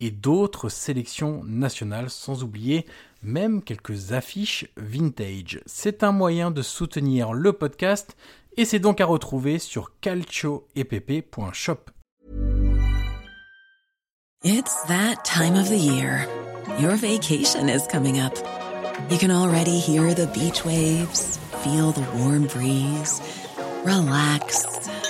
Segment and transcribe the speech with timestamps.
[0.00, 2.86] et d'autres sélections nationales, sans oublier
[3.22, 5.60] même quelques affiches vintage.
[5.66, 8.16] C'est un moyen de soutenir le podcast
[8.56, 11.90] et c'est donc à retrouver sur calcioepp.shop.
[14.42, 16.26] It's that time of the year.
[16.78, 18.32] Your vacation is coming up.
[19.10, 23.20] You can already hear the beach waves, feel the warm breeze,
[23.84, 24.64] relax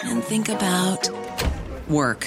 [0.05, 1.09] and think about
[1.89, 2.27] work.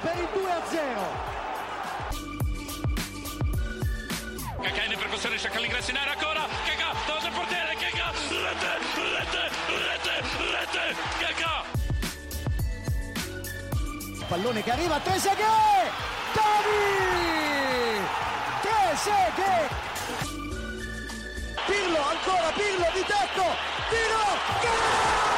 [0.00, 1.36] per il 2-0!
[4.62, 8.78] Kakà in percussione, cerca l'ingresso in area ancora, Kakà, davanti al portiere, Kakà, rete,
[9.14, 9.50] rete,
[9.88, 11.64] rete, rete, Kakà!
[14.28, 15.92] Pallone che arriva, Trezeguet!
[16.34, 18.02] Davi!
[18.62, 19.70] Trezeguet!
[21.66, 23.46] Pirlo, ancora Pirlo di tecco!
[23.88, 24.24] Tiro!
[24.60, 25.37] Grosso!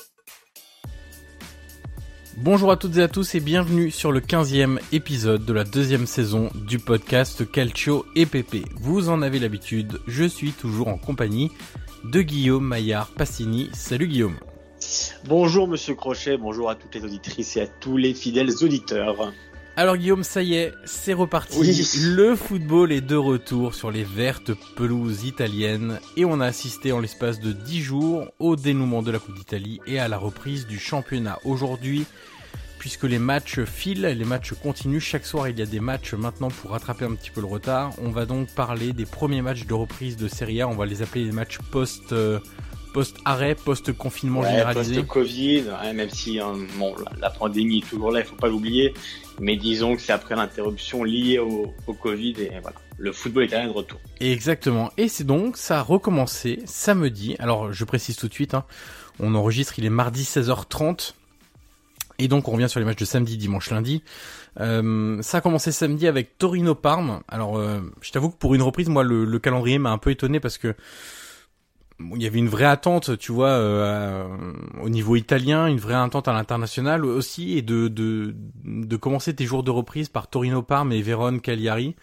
[2.43, 6.07] Bonjour à toutes et à tous et bienvenue sur le 15e épisode de la deuxième
[6.07, 8.63] saison du podcast Calcio et Pépé.
[8.79, 11.51] Vous en avez l'habitude, je suis toujours en compagnie
[12.03, 13.69] de Guillaume Maillard Passini.
[13.73, 14.37] Salut Guillaume.
[15.25, 19.31] Bonjour Monsieur Crochet, bonjour à toutes les auditrices et à tous les fidèles auditeurs.
[19.77, 21.57] Alors Guillaume, ça y est, c'est reparti.
[21.57, 21.87] Oui.
[22.01, 26.99] Le football est de retour sur les vertes pelouses italiennes et on a assisté en
[26.99, 30.77] l'espace de 10 jours au dénouement de la Coupe d'Italie et à la reprise du
[30.77, 31.39] championnat.
[31.45, 32.05] Aujourd'hui,
[32.81, 36.49] puisque les matchs filent, les matchs continuent, chaque soir il y a des matchs maintenant
[36.49, 37.91] pour rattraper un petit peu le retard.
[38.01, 41.03] On va donc parler des premiers matchs de reprise de Serie A, on va les
[41.03, 42.11] appeler les matchs post...
[42.11, 42.39] euh,
[42.91, 44.95] post-arrêt, post-confinement Ouais, généralisé.
[44.95, 48.95] post-Covid, même si hein, bon, la, pandémie est toujours là, il faut pas l'oublier,
[49.39, 53.67] mais disons que c'est après l'interruption liée au, au Covid et voilà, le football italien
[53.67, 53.99] de retour.
[54.19, 54.91] Exactement.
[54.97, 57.35] Et c'est donc, ça a recommencé samedi.
[57.37, 58.65] Alors, je précise tout de suite, hein,
[59.19, 61.13] on enregistre, il est mardi 16h30.
[62.21, 64.03] Et donc, on revient sur les matchs de samedi, dimanche, lundi.
[64.59, 67.21] Euh, ça a commencé samedi avec Torino-Parme.
[67.27, 70.11] Alors, euh, je t'avoue que pour une reprise, moi, le, le calendrier m'a un peu
[70.11, 70.75] étonné parce que
[71.99, 74.27] bon, il y avait une vraie attente, tu vois, euh,
[74.83, 79.45] au niveau italien, une vraie attente à l'international aussi, et de, de, de commencer tes
[79.45, 81.95] jours de reprise par Torino-Parme et Vérone-Cagliari.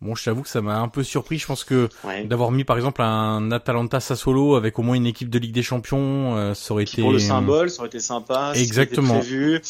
[0.00, 1.38] Bon, je t'avoue que ça m'a un peu surpris.
[1.38, 2.24] Je pense que Ouais.
[2.24, 5.64] d'avoir mis par exemple un Atalanta Sassuolo avec au moins une équipe de Ligue des
[5.64, 8.52] Champions, euh, ça aurait été pour le symbole, ça aurait été sympa.
[8.54, 9.18] Exactement.
[9.18, 9.60] prévu.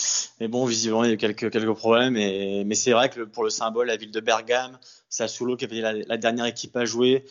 [0.40, 2.16] Mais bon, visiblement, il y a eu quelques, quelques problèmes.
[2.18, 4.78] Et, mais c'est vrai que pour le symbole, la ville de Bergame,
[5.08, 7.24] Sassuolo qui avait la, la dernière équipe à jouer,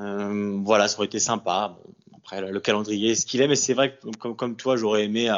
[0.00, 1.76] euh, voilà, ça aurait été sympa.
[1.84, 4.76] Bon, après, le, le calendrier ce qu'il est, mais c'est vrai que comme, comme toi,
[4.76, 5.36] j'aurais aimé euh,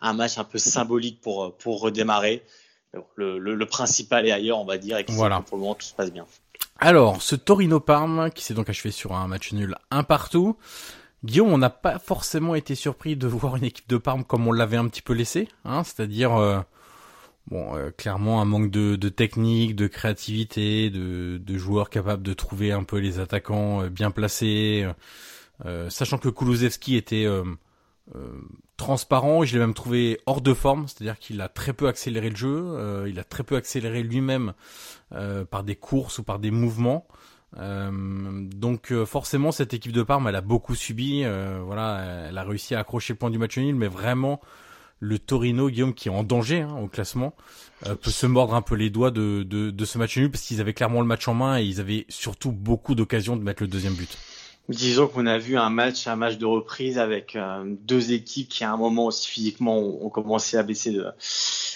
[0.00, 2.42] un match un peu symbolique pour, pour redémarrer.
[3.16, 5.40] Le, le, le principal est ailleurs, on va dire, et que Voilà.
[5.40, 6.24] pour le moment, tout se passe bien.
[6.78, 10.56] Alors, ce Torino-Parme, qui s'est donc achevé sur un match nul un partout,
[11.24, 14.52] Guillaume, on n'a pas forcément été surpris de voir une équipe de Parme comme on
[14.52, 16.60] l'avait un petit peu laissé, hein, c'est-à-dire, euh,
[17.46, 22.84] Bon, euh, clairement un manque de, technique, de créativité, de, joueurs capables de trouver un
[22.84, 24.86] peu les attaquants euh, bien placés.
[25.88, 27.26] Sachant que Kulusevski était
[28.76, 32.36] transparent, je l'ai même trouvé hors de forme, c'est-à-dire qu'il a très peu accéléré le
[32.36, 34.52] jeu, il a très peu accéléré lui-même
[35.50, 37.06] par des courses ou par des mouvements.
[37.56, 41.24] donc forcément cette équipe de Parme elle a beaucoup subi,
[41.64, 44.40] voilà, elle a réussi à accrocher le point du match nul, mais vraiment
[45.04, 47.34] le Torino, Guillaume, qui est en danger hein, au classement,
[47.86, 50.60] euh, peut se mordre un peu les doigts de, de, ce match nul parce qu'ils
[50.60, 53.68] avaient clairement le match en main et ils avaient surtout beaucoup d'occasions de mettre le
[53.68, 54.16] deuxième but.
[54.68, 58.64] Disons qu'on a vu un match, un match de reprise avec euh, deux équipes qui
[58.64, 61.06] à un moment aussi physiquement ont, commencé à baisser de,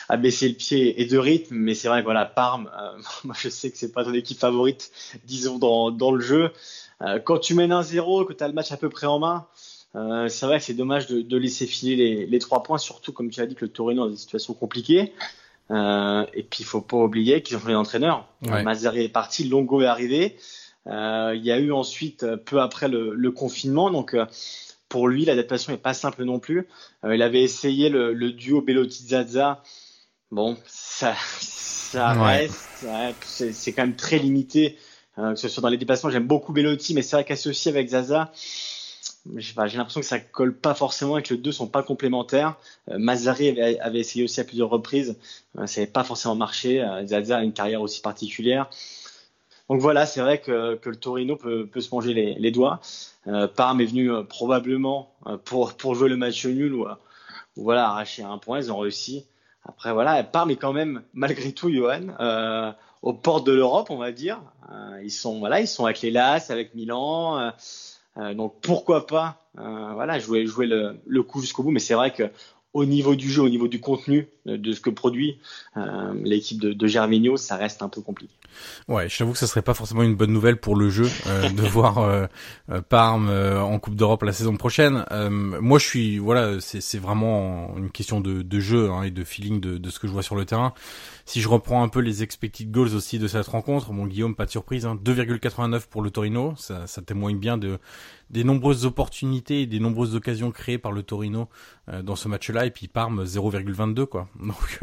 [0.08, 3.34] à baisser le pied et de rythme, mais c'est vrai que voilà Parme, euh, moi
[3.38, 4.90] je sais que c'est pas ton équipe favorite,
[5.24, 6.50] disons dans, dans le jeu.
[7.24, 9.46] quand tu mènes un 0 que tu as le match à peu près en main,
[9.96, 13.30] euh, c'est vrai que c'est dommage de, de, laisser filer les, trois points, surtout comme
[13.30, 15.12] tu as dit que le Torino a des situations compliquées.
[15.70, 18.26] Euh, et puis il faut pas oublier qu'ils ont changé d'entraîneur.
[18.42, 18.62] Ouais.
[18.62, 20.36] Mazzari est parti, Longo est arrivé.
[20.86, 24.24] Euh, il y a eu ensuite peu après le, le confinement, donc euh,
[24.88, 26.68] pour lui l'adaptation n'est pas simple non plus.
[27.04, 29.62] Euh, il avait essayé le, le duo Bellotti-Zaza.
[30.30, 34.78] Bon, ça, ça reste, ouais, c'est quand même très limité,
[35.16, 36.10] que ce soit dans les déplacements.
[36.10, 38.32] J'aime beaucoup Bellotti, mais c'est vrai qu'associé avec Zaza
[39.36, 42.56] j'ai l'impression que ça colle pas forcément et que les deux sont pas complémentaires.
[42.90, 45.16] Euh, Mazzari avait, essayé aussi à plusieurs reprises,
[45.58, 46.82] euh, ça n'avait pas forcément marché.
[46.82, 48.70] Euh, Zaza a une carrière aussi particulière.
[49.68, 52.80] Donc voilà, c'est vrai que, le Torino peut, se manger les, doigts.
[53.26, 55.12] Euh, Parme est venu euh, probablement
[55.44, 56.86] pour, pour jouer le match nul ou,
[57.56, 58.58] voilà arracher un point.
[58.58, 59.26] Ils ont réussi.
[59.64, 62.72] Après voilà, Parme est quand même malgré tout, Johan, euh,
[63.02, 64.40] aux portes de l'Europe, on va dire.
[65.02, 67.52] ils sont voilà, ils sont avec les LAS, avec Milan.
[68.18, 72.24] Euh, donc pourquoi pas euh, voilà jouer le, coup jusqu'au bout mais c'est vrai que
[72.74, 75.38] au niveau du jeu, au niveau du contenu de ce que produit
[75.76, 78.34] euh, l'équipe de, de ça reste un peu compliqué.
[78.88, 81.48] Ouais, je t'avoue que ce serait pas forcément une bonne nouvelle pour le jeu euh,
[81.50, 82.26] de voir euh,
[82.70, 85.04] euh Parme euh, en Coupe d'Europe la saison prochaine.
[85.10, 89.60] moi, je suis voilà, c'est vraiment une question de, de jeu hein, et de feeling
[89.60, 90.72] de, de, ce que je vois sur le terrain.
[91.24, 94.46] Si je reprends un peu les expected goals aussi de cette rencontre, bon Guillaume, pas
[94.46, 97.78] de surprise, hein, 2,89 pour le Torino, ça, ça témoigne bien de
[98.30, 101.48] des nombreuses opportunités et des nombreuses occasions créées par le Torino
[102.02, 104.28] dans ce match-là et puis Parme 0,22 quoi.
[104.44, 104.80] Donc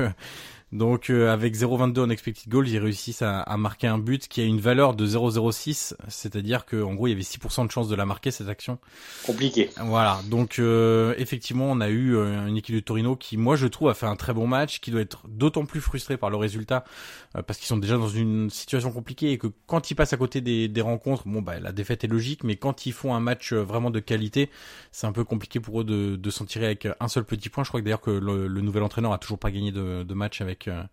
[0.71, 4.41] donc euh, avec 0,22 en expected goals, ils réussissent à, à, marquer un but qui
[4.41, 7.87] a une valeur de 0,06, c'est-à-dire que en gros il y avait 6% de chance
[7.87, 8.79] de la marquer cette action.
[9.25, 9.69] Compliqué.
[9.79, 13.67] Voilà, donc euh, effectivement on a eu euh, une équipe de Torino qui moi je
[13.67, 16.37] trouve a fait un très bon match, qui doit être d'autant plus frustré par le
[16.37, 16.83] résultat
[17.47, 20.41] parce qu'ils sont déjà dans une situation compliquée et que quand ils passent à côté
[20.41, 23.53] des, des rencontres, bon bah la défaite est logique, mais quand ils font un match
[23.53, 24.49] vraiment de qualité,
[24.91, 27.63] c'est un peu compliqué pour eux de, de s'en tirer avec un seul petit point.
[27.63, 30.13] Je crois que d'ailleurs que le, le nouvel entraîneur a toujours pas gagné de, de
[30.13, 30.83] match avec avec euh,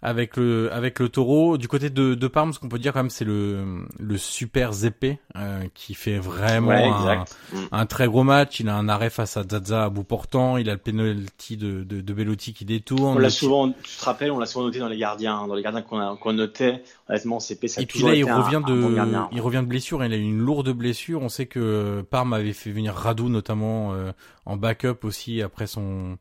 [0.00, 1.58] avec le avec le Taureau.
[1.58, 4.72] Du côté de, de Parme, ce qu'on peut dire quand même, c'est le le super
[4.72, 7.24] Zeppé euh, qui fait vraiment un,
[7.72, 8.60] un, très gros match.
[8.60, 10.56] Il a un arrêt face à Zaza à bout portant.
[10.56, 13.16] Il a le penalty de de, de Bellotti qui détourne.
[13.16, 15.62] On l'a souvent, tu te rappelles, on l'a souvent noté dans les gardiens, dans les
[15.62, 16.82] gardiens qu'on qu'on notait.
[17.08, 18.96] Honnêtement, Zeppé, ça a Et puis là, il revient de
[19.32, 20.04] il revient de blessure.
[20.04, 21.22] Il a eu une lourde blessure.
[21.22, 24.12] On sait que Parme avait fait venir Radou notamment euh,
[24.46, 26.18] en backup aussi après son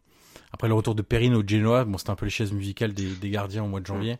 [0.52, 3.08] après le retour de Perrine au Genoa, bon, c'était un peu les chaises musicales des,
[3.08, 4.18] des gardiens au mois de janvier.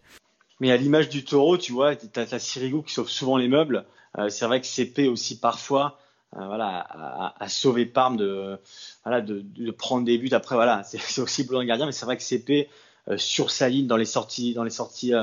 [0.60, 3.86] Mais à l'image du taureau, tu vois, t'as as Sirigu qui sauve souvent les meubles.
[4.18, 6.00] Euh, c'est vrai que CP aussi parfois,
[6.36, 8.60] euh, voilà, a, a, sauvé Parme de,
[9.04, 10.30] voilà, de, de, prendre des buts.
[10.32, 12.70] Après, voilà, c'est aussi le gardien, mais c'est vrai que CP
[13.08, 15.14] euh, sur sa ligne dans les sorties, dans les sorties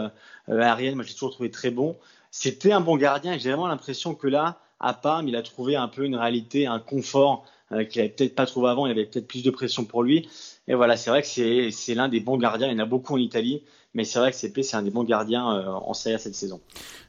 [0.49, 1.97] aériennes, moi j'ai toujours trouvé très bon.
[2.31, 5.77] C'était un bon gardien et j'ai vraiment l'impression que là, à Parme, il a trouvé
[5.77, 8.87] un peu une réalité, un confort qu'il avait peut-être pas trouvé avant.
[8.87, 10.29] Il avait peut-être plus de pression pour lui.
[10.67, 12.69] Et voilà, c'est vrai que c'est, l'un des bons gardiens.
[12.69, 14.91] Il y en a beaucoup en Italie, mais c'est vrai que CP, c'est un des
[14.91, 16.61] bons gardiens euh, en Serie cette saison.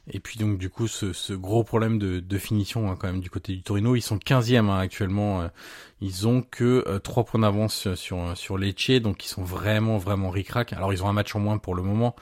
[0.08, 3.20] Et puis donc du coup, ce, ce gros problème de, de finition hein, quand même
[3.20, 5.40] du côté du Torino, ils sont 15e hein, actuellement.
[5.40, 5.48] Euh,
[6.00, 10.30] ils ont que euh, 3 points d'avance sur sur Lecce, donc ils sont vraiment vraiment
[10.30, 10.74] ric-rac.
[10.74, 12.14] Alors ils ont un match en moins pour le moment,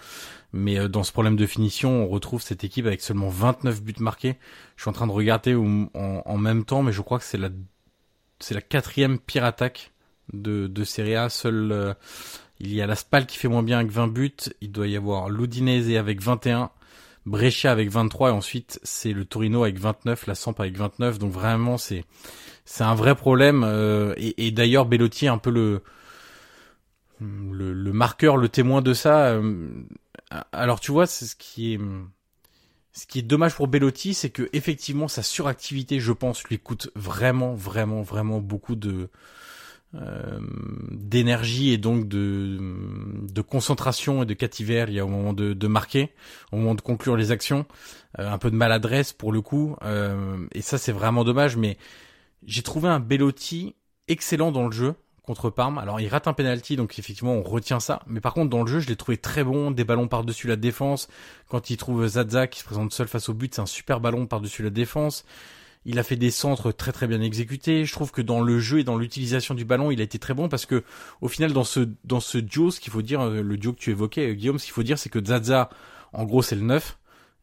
[0.52, 3.94] mais euh, dans ce problème de finition, on retrouve cette équipe avec seulement 29 buts
[3.98, 4.36] marqués.
[4.76, 7.38] Je suis en train de regarder en, en même temps, mais je crois que c'est
[7.38, 7.50] la
[8.40, 9.93] c'est la quatrième pire attaque
[10.32, 11.28] de, de Serie A.
[11.28, 11.94] Seul, euh,
[12.60, 14.32] il y a la Spal qui fait moins bien avec 20 buts.
[14.60, 16.70] Il doit y avoir l'Udinese avec 21.
[17.26, 21.18] Brescia avec 23 et ensuite c'est le Torino avec 29, la Samp avec 29.
[21.18, 22.04] Donc vraiment c'est
[22.66, 25.82] c'est un vrai problème euh, et, et d'ailleurs Bellotti est un peu le,
[27.20, 29.28] le, le marqueur, le témoin de ça.
[29.28, 29.68] Euh,
[30.52, 31.80] alors tu vois, c'est ce qui est
[32.92, 36.90] ce qui est dommage pour Bellotti, c'est que effectivement sa suractivité, je pense, lui coûte
[36.94, 39.08] vraiment, vraiment, vraiment beaucoup de
[40.90, 42.58] d'énergie et donc de,
[43.30, 46.10] de concentration et de cativer il y a au moment de, de marquer,
[46.52, 47.64] au moment de conclure les actions,
[48.18, 49.76] un peu de maladresse pour le coup,
[50.52, 51.56] et ça c'est vraiment dommage.
[51.56, 51.78] Mais
[52.44, 53.74] j'ai trouvé un Bellotti
[54.08, 55.78] excellent dans le jeu contre Parme.
[55.78, 58.02] Alors il rate un penalty, donc effectivement on retient ça.
[58.06, 60.56] Mais par contre dans le jeu, je l'ai trouvé très bon, des ballons par-dessus la
[60.56, 61.08] défense.
[61.48, 64.26] Quand il trouve Zaza qui se présente seul face au but, c'est un super ballon
[64.26, 65.24] par-dessus la défense.
[65.86, 67.84] Il a fait des centres très très bien exécutés.
[67.84, 70.34] Je trouve que dans le jeu et dans l'utilisation du ballon, il a été très
[70.34, 70.82] bon parce que
[71.20, 73.78] au final dans ce dans ce duo, ce qu'il faut dire, euh, le duo que
[73.78, 75.70] tu évoquais, Guillaume, ce qu'il faut dire, c'est que Zaza,
[76.12, 76.98] en gros, c'est le neuf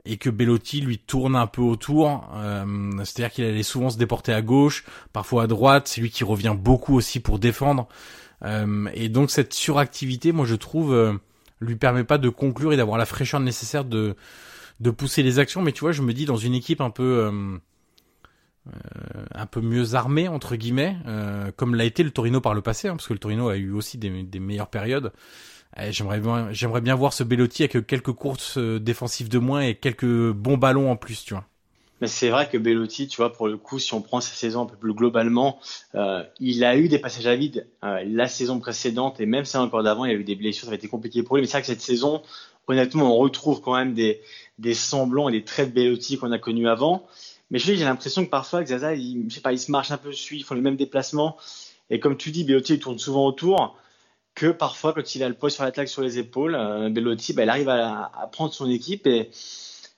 [0.06, 2.30] et que Bellotti lui tourne un peu autour.
[2.34, 4.84] Euh, C'est-à-dire qu'il allait souvent se déporter à gauche,
[5.14, 5.88] parfois à droite.
[5.88, 7.88] C'est lui qui revient beaucoup aussi pour défendre.
[8.44, 11.14] Euh, et donc cette suractivité, moi je trouve, euh,
[11.60, 14.16] lui permet pas de conclure et d'avoir la fraîcheur nécessaire de
[14.80, 15.62] de pousser les actions.
[15.62, 17.60] Mais tu vois, je me dis dans une équipe un peu
[18.68, 18.72] euh,
[19.16, 20.96] euh, un peu mieux armée entre guillemets,
[21.56, 23.72] comme l'a été le Torino par le passé, hein, parce que le Torino a eu
[23.72, 25.12] aussi des, meilleures périodes.
[25.78, 30.32] Eh, j'aimerais bien, voir ce Bellotti avec quelques courses euh, défensives de moins et quelques
[30.32, 31.46] bons ballons en plus, tu vois.
[32.02, 34.64] Mais c'est vrai que Bellotti, tu vois, pour le coup, si on prend sa saison
[34.64, 35.60] un peu plus globalement,
[35.94, 39.62] euh, il a eu des passages à vide euh, la saison précédente et même ça
[39.62, 41.42] encore d'avant, il y a eu des blessures, ça a été compliqué pour lui.
[41.42, 42.24] Mais c'est vrai que cette saison,
[42.68, 44.20] honnêtement, on retrouve quand même des,
[44.58, 47.06] des semblants et des traits de Bellotti qu'on a connus avant.
[47.52, 49.98] Mais je j'ai l'impression que parfois, Zaza, il, je sais pas, il se marche un
[49.98, 51.38] peu dessus, ils font les mêmes déplacements.
[51.90, 53.78] Et comme tu dis, Bellotti, il tourne souvent autour
[54.34, 57.44] que parfois, quand il a le poids sur l'attaque sur les épaules, euh, Bellotti, bah,
[57.44, 59.30] il arrive à, à, prendre son équipe et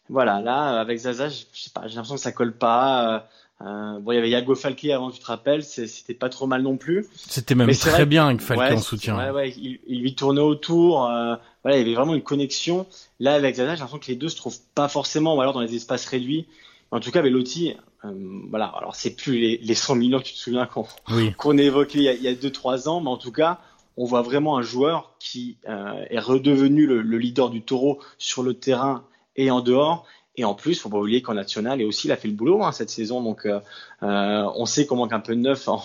[0.09, 3.15] voilà, là, avec Zaza, je sais pas, j'ai l'impression que ça colle pas.
[3.15, 3.19] Euh,
[3.61, 6.61] euh bon, il y avait Yago Falke avant, tu te rappelles, c'était pas trop mal
[6.63, 7.05] non plus.
[7.15, 9.15] C'était même très bien avec Falke en soutien.
[9.17, 11.05] Ouais, ouais, il, il, lui tournait autour.
[11.05, 12.85] Euh, voilà, il y avait vraiment une connexion.
[13.19, 15.61] Là, avec Zaza, j'ai l'impression que les deux se trouvent pas forcément, ou alors dans
[15.61, 16.47] les espaces réduits.
[16.93, 17.73] En tout cas, Bellotti,
[18.05, 18.11] euh,
[18.49, 21.33] voilà, alors c'est plus les, les 100 millions, tu te souviens qu'on oui.
[21.33, 23.59] qu'on évoquait il y a 2-3 ans, mais en tout cas,
[23.97, 28.53] on voit vraiment un joueur qui euh, est redevenu le, leader du taureau sur le
[28.53, 30.05] terrain et en dehors.
[30.35, 32.63] Et en plus, faut pas oublier qu'en national, et aussi, il a fait le boulot
[32.63, 33.21] hein, cette saison.
[33.23, 33.59] Donc, euh,
[34.03, 35.81] euh, on sait qu'on manque un peu de neuf en,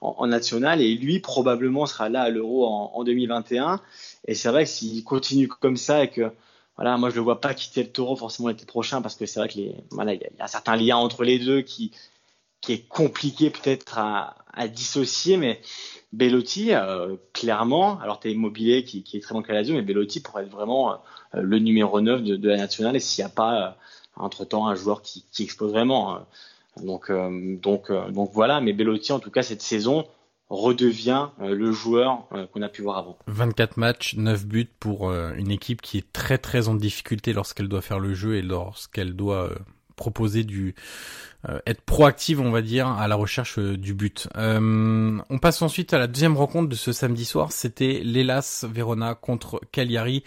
[0.00, 0.80] en, national.
[0.80, 3.80] Et lui, probablement, sera là à l'Euro en, en, 2021.
[4.26, 6.32] Et c'est vrai que s'il continue comme ça et que,
[6.76, 9.40] voilà, moi, je le vois pas quitter le taureau forcément l'été prochain parce que c'est
[9.40, 11.92] vrai que les, voilà, il y, a un certain lien entre les deux qui,
[12.60, 14.36] qui est compliqué peut-être à,
[14.68, 15.36] dissocier.
[15.36, 15.60] Mais
[16.12, 20.20] Bellotti, euh, clairement, alors tu as Immobilier qui, qui, est très bon Calazio, mais Bellotti
[20.20, 20.96] pourrait être vraiment euh,
[21.34, 23.70] le numéro 9 de, la nationale et s'il n'y a pas euh,
[24.16, 26.14] entre-temps un joueur qui, qui explose vraiment.
[26.14, 26.26] Hein.
[26.82, 27.12] Donc,
[27.60, 30.06] donc, donc voilà, mais Bellotti, en tout cas, cette saison,
[30.52, 33.18] redevient le joueur qu'on a pu voir avant.
[33.26, 37.80] 24 matchs, 9 buts pour une équipe qui est très très en difficulté lorsqu'elle doit
[37.80, 39.50] faire le jeu et lorsqu'elle doit
[39.96, 40.74] proposer du
[41.48, 44.28] euh, être proactive, on va dire, à la recherche euh, du but.
[44.36, 47.50] Euh, on passe ensuite à la deuxième rencontre de ce samedi soir.
[47.50, 50.22] C'était l'Elas Verona contre Cagliari.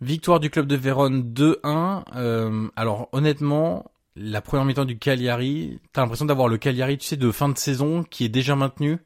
[0.00, 2.70] Victoire du club de Vérone 2-1.
[2.74, 7.30] alors honnêtement, la première mi-temps du Cagliari, t'as l'impression d'avoir le Cagliari, tu sais, de
[7.30, 8.98] fin de saison qui est déjà maintenu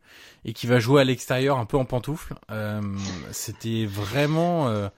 [0.45, 2.35] et qui va jouer à l'extérieur un peu en pantoufle.
[3.31, 4.91] C'était vraiment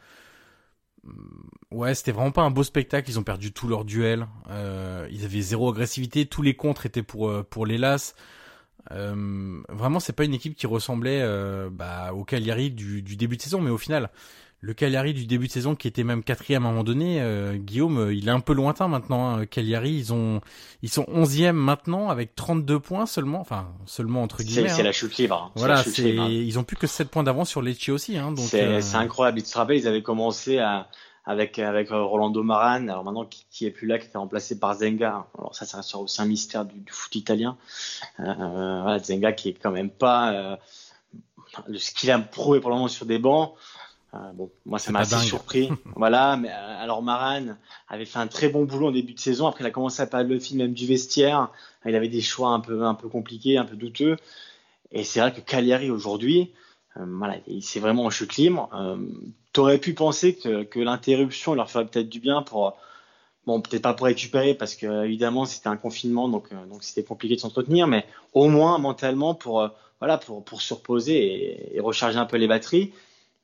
[1.71, 3.11] Ouais, c'était vraiment pas un beau spectacle.
[3.11, 4.27] Ils ont perdu tous leurs duels.
[4.51, 6.27] Euh, ils avaient zéro agressivité.
[6.27, 8.15] Tous les contres étaient pour euh, pour les Las.
[8.93, 13.43] Euh, vraiment, c'est pas une équipe qui ressemblait euh, bah, au Cagliari du, début de
[13.43, 14.11] saison, mais au final,
[14.61, 17.57] le Cagliari du début de saison qui était même quatrième à un moment donné, euh,
[17.57, 19.37] Guillaume, il est un peu lointain maintenant.
[19.37, 19.47] Hein.
[19.47, 20.41] Cagliari, ils ont,
[20.83, 24.69] ils sont onzième maintenant avec 32 points seulement, enfin seulement entre guillemets.
[24.69, 24.85] C'est hein.
[24.85, 25.51] la chute libre.
[25.51, 25.53] Hein.
[25.57, 28.17] Voilà, ils ont plus que 7 points d'avance sur Lecce aussi.
[28.17, 29.43] Hein, donc c'est, incroyable.
[29.43, 30.89] Te rappelles, ils avaient commencé à
[31.27, 34.59] avec avec euh, Rolando Maran, alors maintenant qui, qui est plus là, qui était remplacé
[34.59, 35.27] par Zenga.
[35.37, 37.59] Alors ça, ça reste aussi un mystère du, du foot italien.
[38.21, 40.57] Euh, voilà, Zenga qui est quand même pas euh,
[41.75, 43.55] ce qu'il a prouvé pour le moment sur des bancs.
[44.15, 45.71] Euh, bon, moi ça m'a assez surpris.
[45.97, 47.57] voilà, mais euh, alors Maran
[47.89, 49.47] avait fait un très bon boulot en début de saison.
[49.47, 51.51] Après, il a commencé à parler le film même du vestiaire.
[51.85, 54.17] Il avait des choix un peu un peu compliqués, un peu douteux.
[54.93, 56.53] Et c'est vrai que Cagliari aujourd'hui,
[56.97, 58.69] euh, voilà, c'est vraiment en chute libre.
[58.75, 58.97] Euh,
[59.53, 62.77] T'aurais pu penser que, que l'interruption leur ferait peut-être du bien pour,
[63.47, 67.05] bon, peut-être pas pour récupérer parce que évidemment c'était un confinement donc euh, donc c'était
[67.05, 69.69] compliqué de s'entretenir, mais au moins mentalement pour euh,
[70.01, 72.93] voilà pour pour se reposer et, et, recharger un peu les batteries.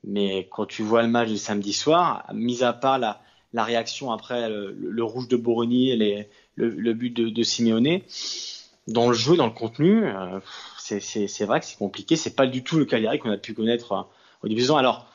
[0.05, 4.49] Mais quand tu vois le match de samedi soir, mis à part la réaction après
[4.49, 8.01] le, rouge de Boroni et le, but de, de Simeone,
[8.89, 10.41] dans le jeu, dans le contenu, euh,
[10.79, 12.17] c'est vrai que c'est compliqué.
[12.17, 14.03] C'est pas du tout le Cagliari qu'on a pu connaître euh,
[14.43, 14.77] au début de saison.
[14.77, 15.07] Alors,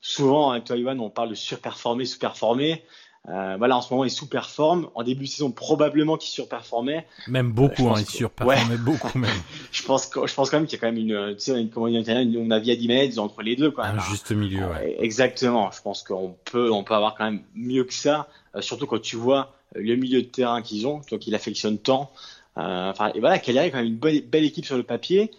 [0.00, 2.84] souvent, avec toi, Ivan, on parle de surperformer, sous-performer.
[3.28, 4.88] Euh, voilà, en ce moment, il sous-performe.
[4.94, 7.06] En début de saison, probablement qu'il surperformait.
[7.26, 9.30] Même beaucoup, hein, il surperformait beaucoup même.
[9.72, 11.68] je pense, que, je pense quand même qu'il y a quand même une, tu sais,
[11.72, 13.86] comment dire, une, a via 10 mètres entre les deux, quoi.
[13.86, 14.96] Un juste milieu, ouais.
[15.00, 15.70] Exactement.
[15.72, 19.00] Je pense qu'on peut, on peut avoir quand même mieux que ça, euh, surtout quand
[19.00, 22.12] tu vois euh, le milieu de terrain qu'ils ont, toi qui l'affectionne tant.
[22.58, 25.32] Euh, enfin, et voilà, Cagliari est quand même une belle, équipe sur le papier.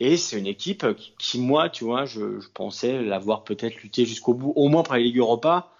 [0.00, 0.84] Et c'est une équipe
[1.18, 4.94] qui, moi, tu vois, je, je pensais l'avoir peut-être lutté jusqu'au bout, au moins pour
[4.94, 5.70] la Ligue Europa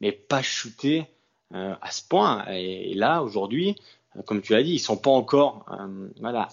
[0.00, 1.06] mais pas shooté
[1.54, 2.44] euh, à ce point.
[2.50, 3.76] Et, là, aujourd'hui,
[4.16, 6.48] euh, comme tu l'as dit, ils sont pas encore euh, voilà,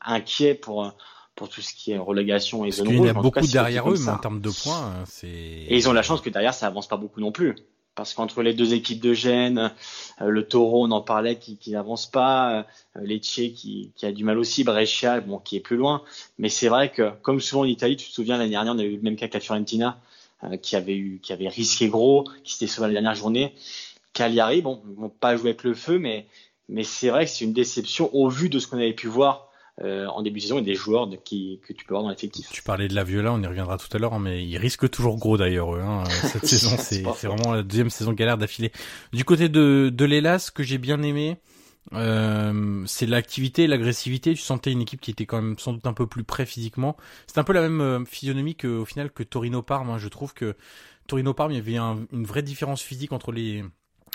[0.00, 0.92] inquiets pour
[1.34, 2.96] pour tout ce qui est relégation et zone rouge.
[2.96, 5.26] Il y en a beaucoup derrière eux, mais en termes de points, c'est.
[5.28, 7.56] Et ils ont la chance que derrière, ça avance pas beaucoup non plus.
[7.96, 9.72] Parce qu'entre les deux équipes de Gênes,
[10.20, 12.66] le Taureau, on en parlait, qui, qui n'avance pas,
[12.96, 16.02] Lecce qui, qui a du mal aussi, Brescia, bon, qui est plus loin.
[16.38, 18.82] Mais c'est vrai que, comme souvent en Italie, tu te souviens l'année dernière, on a
[18.82, 20.00] eu le même cas qu'à Fiorentina,
[20.44, 23.54] euh, qui avait eu, qui avait risqué gros, qui s'était sauvé la dernière journée.
[24.12, 26.26] Cagliari, bon, ils vont pas jouer avec le feu, mais
[26.68, 29.50] mais c'est vrai que c'est une déception au vu de ce qu'on avait pu voir
[29.82, 32.10] euh, en début de saison et des joueurs de, qui, que tu peux voir dans
[32.10, 32.48] l'effectif.
[32.50, 34.88] Tu parlais de la Viola, on y reviendra tout à l'heure, hein, mais ils risquent
[34.88, 35.74] toujours gros d'ailleurs.
[35.74, 38.70] Hein, cette saison, c'est vraiment la deuxième saison galère d'affilée.
[39.12, 41.38] Du côté de, de l'Elas, que j'ai bien aimé,
[41.96, 44.34] euh, c'est l'activité, l'agressivité.
[44.34, 46.96] Tu sentais une équipe qui était quand même sans doute un peu plus près physiquement.
[47.26, 49.90] C'est un peu la même euh, physionomie que, au final que Torino Parme.
[49.90, 49.98] Hein.
[49.98, 50.56] Je trouve que
[51.06, 51.76] Torino Parme, il y avait
[52.12, 53.62] une vraie différence physique entre les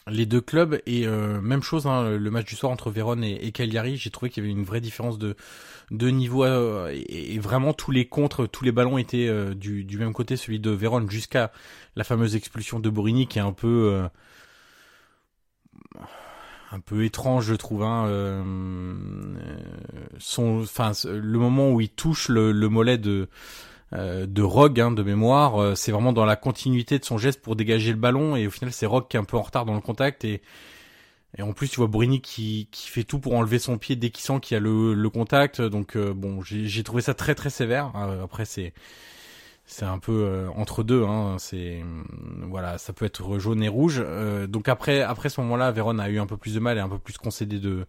[0.08, 3.96] deux clubs et euh, même chose hein, le match du soir entre Vérone et, Cagliari
[3.96, 5.36] j'ai trouvé qu'il y avait une vraie différence de
[5.92, 10.36] de niveau et, vraiment tous les contres tous les ballons étaient du, du même côté
[10.36, 11.52] celui de Vérone jusqu'à
[11.96, 14.10] la fameuse expulsion de Borini qui est un peu
[16.72, 17.84] un peu étrange, je trouve.
[17.84, 18.44] Hein, euh,
[20.18, 23.28] son, enfin, le moment où il touche le, le mollet de
[23.94, 27.42] euh, de Rogue hein, de mémoire, euh, c'est vraiment dans la continuité de son geste
[27.42, 29.66] pour dégager le ballon et au final c'est Rogue qui est un peu en retard
[29.66, 30.42] dans le contact et
[31.38, 34.12] et en plus tu vois Brini qui qui fait tout pour enlever son pied dès
[34.12, 37.52] qu'il sent qu'il y a le, le contact donc bon j'ai trouvé ça très très
[37.52, 37.92] sévère
[38.24, 38.74] après c'est
[39.70, 41.04] c'est un peu euh, entre deux.
[41.04, 41.84] Hein, c'est
[42.42, 44.02] voilà, ça peut être jaune et rouge.
[44.04, 46.82] Euh, donc après, après ce moment-là, Véron a eu un peu plus de mal et
[46.82, 47.86] un peu plus concédé de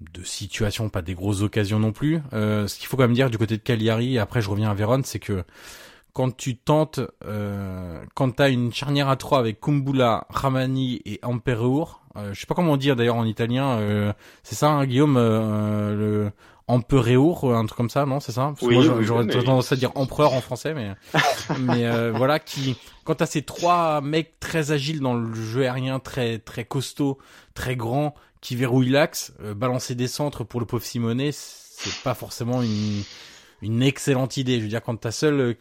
[0.00, 2.20] de situations, pas des grosses occasions non plus.
[2.32, 4.74] Euh, ce qu'il faut quand même dire du côté de Cagliari, après je reviens à
[4.74, 5.44] Véron, c'est que
[6.12, 12.02] quand tu tentes, euh, quand t'as une charnière à trois avec Kumbula, Ramani et Ampereur,
[12.32, 16.30] je sais pas comment dire d'ailleurs en italien, c'est ça hein, Guillaume, le
[16.66, 18.54] empereur, un truc comme ça, non, c'est ça?
[18.62, 20.92] Oui, Moi, j'aurais tendance à dire empereur en français, mais
[21.60, 26.00] mais euh, voilà, qui quand t'as ces trois mecs très agiles dans le jeu aérien,
[26.00, 27.18] très très costaud,
[27.54, 32.14] très grand, qui verrouillent l'axe, euh, balancer des centres pour le pauvre Simonet, c'est pas
[32.14, 33.02] forcément une
[33.62, 34.58] une excellente idée.
[34.58, 35.56] Je veux dire, quand ta seule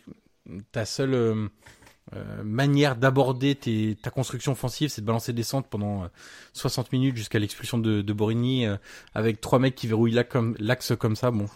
[0.72, 1.50] ta seule
[2.16, 3.56] euh, euh, manière d'aborder
[4.02, 6.08] ta construction offensive, c'est de balancer des centres pendant
[6.54, 8.78] 60 euh, minutes jusqu'à l'expulsion de, de Borini euh,
[9.14, 10.58] avec trois mecs qui verrouillent l'axe comme,
[10.98, 11.32] comme ça.
[11.32, 11.48] Bon,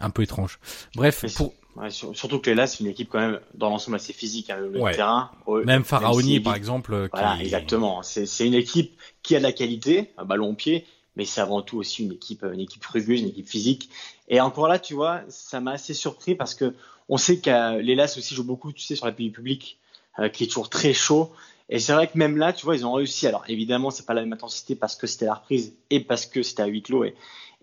[0.00, 0.58] un peu étrange.
[0.94, 1.54] Bref, pour...
[1.90, 5.30] surtout que là, c'est une équipe quand même dans l'ensemble assez physique, hein, le terrain.
[5.64, 7.08] Même Faraoni, par exemple.
[7.12, 8.02] Voilà, exactement.
[8.02, 11.62] C'est une équipe qui a de la qualité, un ballon au pied, mais c'est avant
[11.62, 13.90] tout aussi une équipe, une équipe rugueuse, une équipe physique.
[14.28, 16.74] Et encore là, tu vois, ça m'a assez surpris parce que
[17.10, 19.78] on sait que l'Elas aussi joue beaucoup, tu sais, sur la pays public,
[20.20, 21.32] euh, qui est toujours très chaud.
[21.68, 23.26] Et c'est vrai que même là, tu vois, ils ont réussi.
[23.26, 26.42] Alors évidemment, c'est pas la même intensité parce que c'était la reprise et parce que
[26.42, 27.14] c'était à huis clos et,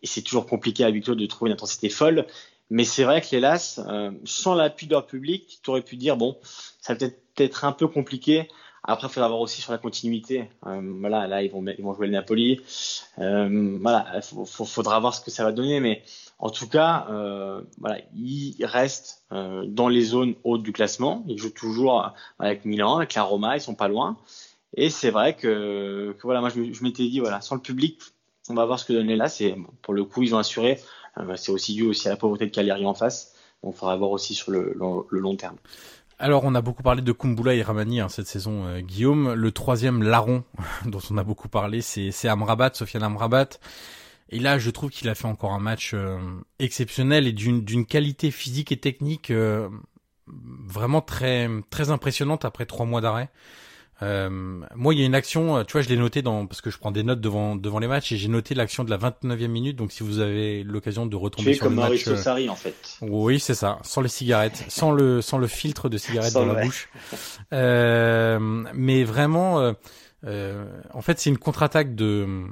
[0.03, 2.27] c'est toujours compliqué à huis clos de trouver une intensité folle.
[2.69, 6.17] Mais c'est vrai que l'Elas, euh, sans l'appui de leur public, tu aurais pu dire
[6.17, 6.38] bon,
[6.81, 8.47] ça va peut-être être un peu compliqué.
[8.88, 10.50] Après, il faudra voir aussi sur la continuité.
[10.65, 12.62] Euh, voilà, là, ils vont, ils vont jouer le Napoli.
[13.19, 15.80] Euh, voilà, il faudra voir ce que ça va donner.
[15.80, 16.04] Mais
[16.39, 21.23] en tout cas, euh, voilà, il reste euh, dans les zones hautes du classement.
[21.28, 24.17] Il joue toujours avec Milan, avec la Roma, ils sont pas loin.
[24.76, 28.00] Et c'est vrai que, voilà, moi je, m'étais dit voilà, sans le public,
[28.50, 29.30] on va voir ce que donne là.
[29.30, 30.80] C'est pour le coup, ils ont assuré.
[31.17, 33.34] Euh, c'est aussi dû aussi à la pauvreté de Cagliari en face.
[33.63, 35.58] Donc, il faudra voir aussi sur le, long terme.
[36.19, 39.34] Alors, on a beaucoup parlé de Kumbula et Ramani hein, cette saison, euh, Guillaume.
[39.34, 40.43] Le troisième larron
[40.86, 43.49] dont on a beaucoup parlé, c'est Amrabat, Sofiane Amrabat.
[44.30, 46.17] Et là, je trouve qu'il a fait encore un match euh,
[46.60, 49.69] exceptionnel et d'une qualité physique et technique euh,
[50.27, 53.30] vraiment très très impressionnante après trois mois d'arrêt.
[54.01, 54.29] Euh,
[54.75, 56.77] moi, il y a une action, tu vois, je l'ai noté dans parce que je
[56.77, 59.75] prends des notes devant devant les matchs et j'ai noté l'action de la 29e minute.
[59.75, 62.75] Donc, si vous avez l'occasion de retomber sur comme le match, Sarri, en fait.
[63.01, 66.63] Oui, c'est ça, sans les cigarettes, sans le sans le filtre de cigarette dans la
[66.63, 66.89] bouche.
[67.51, 69.73] mais vraiment,
[70.23, 72.45] en fait, c'est une contre-attaque de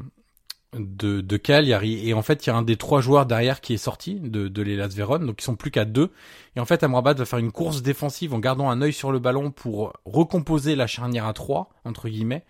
[0.77, 3.73] de, de Cagliari et en fait il y a un des trois joueurs derrière qui
[3.73, 6.11] est sorti de, de l'Elas Vérone donc ils sont plus qu'à deux.
[6.55, 9.19] Et en fait Amrabat va faire une course défensive en gardant un œil sur le
[9.19, 12.45] ballon pour recomposer la charnière à trois entre guillemets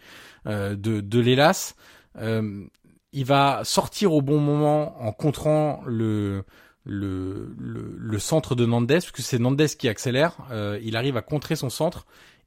[0.48, 1.76] euh, de, de l'Elas.
[2.18, 2.66] Euh,
[3.14, 6.44] il va sortir au bon moment en contrant le
[6.86, 11.18] le, le, le centre de Nandes, parce que c'est Nandes qui accélère, euh, il arrive
[11.18, 12.06] à contrer son centre,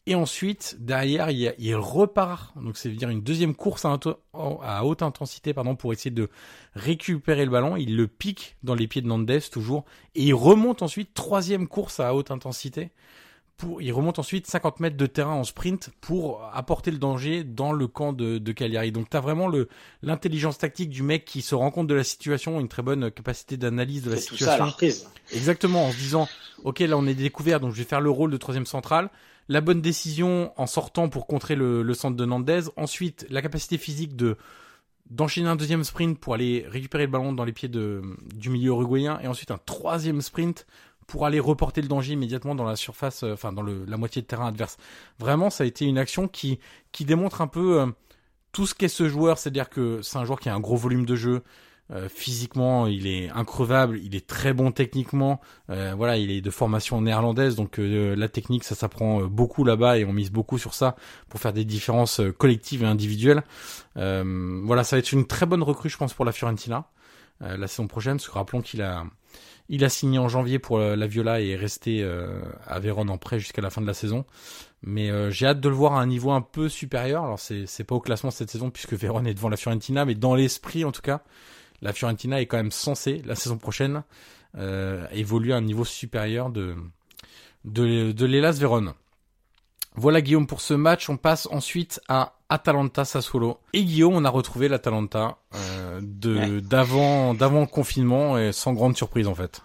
[0.09, 2.57] et ensuite, derrière, il, il repart.
[2.57, 3.99] Donc, c'est dire une deuxième course à,
[4.33, 6.31] à, haute intensité, pardon, pour essayer de
[6.75, 7.77] récupérer le ballon.
[7.77, 9.85] Il le pique dans les pieds de Nandes, toujours.
[10.15, 12.91] Et il remonte ensuite, troisième course à haute intensité.
[13.59, 17.73] Pour, il remonte ensuite 50 mètres de terrain en sprint pour apporter le danger dans
[17.73, 18.93] le camp de, de Cagliari.
[18.93, 19.69] Donc, t'as vraiment le,
[20.01, 23.59] l'intelligence tactique du mec qui se rend compte de la situation, une très bonne capacité
[23.59, 24.71] d'analyse de la situation.
[24.71, 26.29] Tout ça à Exactement, en se disant,
[26.65, 29.11] OK, là, on est découvert, donc je vais faire le rôle de troisième central
[29.49, 32.63] la bonne décision en sortant pour contrer le, centre de Nandez.
[32.77, 34.37] Ensuite, la capacité physique de
[35.11, 39.19] d'enchaîner un deuxième sprint pour aller récupérer le ballon dans les pieds du milieu uruguayen
[39.23, 40.67] et ensuite un troisième sprint
[41.07, 44.27] pour aller reporter le danger immédiatement dans la surface, euh, enfin dans la moitié de
[44.27, 44.77] terrain adverse.
[45.19, 46.61] Vraiment, ça a été une action qui
[46.93, 47.87] qui démontre un peu euh,
[48.53, 51.07] tout ce qu'est ce joueur, c'est-à-dire que c'est un joueur qui a un gros volume
[51.07, 51.43] de jeu,
[51.91, 55.41] euh, physiquement, il est increvable, il est très bon techniquement.
[55.71, 59.99] Euh, voilà, il est de formation néerlandaise, donc euh, la technique, ça s'apprend beaucoup là-bas
[59.99, 60.97] et on mise beaucoup sur ça
[61.31, 63.43] pour faire des différences collectives et individuelles.
[63.95, 66.89] voilà, ça va être une très bonne recrue, je pense, pour la Fiorentina
[67.41, 68.17] la saison prochaine.
[68.17, 69.05] Parce que rappelons qu'il a,
[69.69, 72.07] il a signé en janvier pour la Viola et est resté
[72.67, 74.25] à Vérone en prêt jusqu'à la fin de la saison.
[74.83, 77.25] Mais j'ai hâte de le voir à un niveau un peu supérieur.
[77.25, 80.35] Alors c'est pas au classement cette saison puisque Vérone est devant la Fiorentina, mais dans
[80.35, 81.23] l'esprit en tout cas
[81.83, 84.03] la Fiorentina est quand même censée, la saison prochaine,
[84.57, 86.75] euh, évoluer à un niveau supérieur de,
[87.65, 88.95] de, de l'Elas Vérone.
[89.95, 91.11] Voilà Guillaume pour ce match.
[91.11, 93.59] On passe ensuite à Atalanta Sassuolo.
[93.73, 99.27] Et Guillaume, on a retrouvé l'Atalanta euh, de d'avant d'avant confinement et sans grande surprise
[99.27, 99.63] en fait.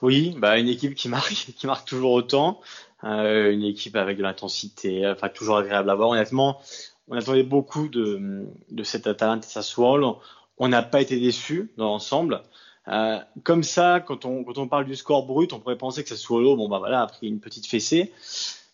[0.00, 2.60] Oui, bah une équipe qui marque qui marque toujours autant,
[3.04, 6.10] euh, une équipe avec de l'intensité, enfin toujours agréable à voir.
[6.10, 6.60] Honnêtement,
[7.08, 10.20] on attendait beaucoup de de cette Atalanta Sassuolo
[10.58, 12.42] on n'a pas été déçu dans l'ensemble.
[12.88, 16.08] Euh, comme ça, quand on, quand on parle du score brut, on pourrait penser que
[16.08, 18.12] Sassuolo, bon bah voilà, a pris une petite fessée.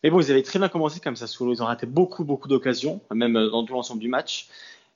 [0.02, 1.52] Mais bon, ils avaient très bien commencé comme Sassuolo.
[1.52, 4.48] Ils ont raté beaucoup, beaucoup d'occasions, même dans tout l'ensemble du match.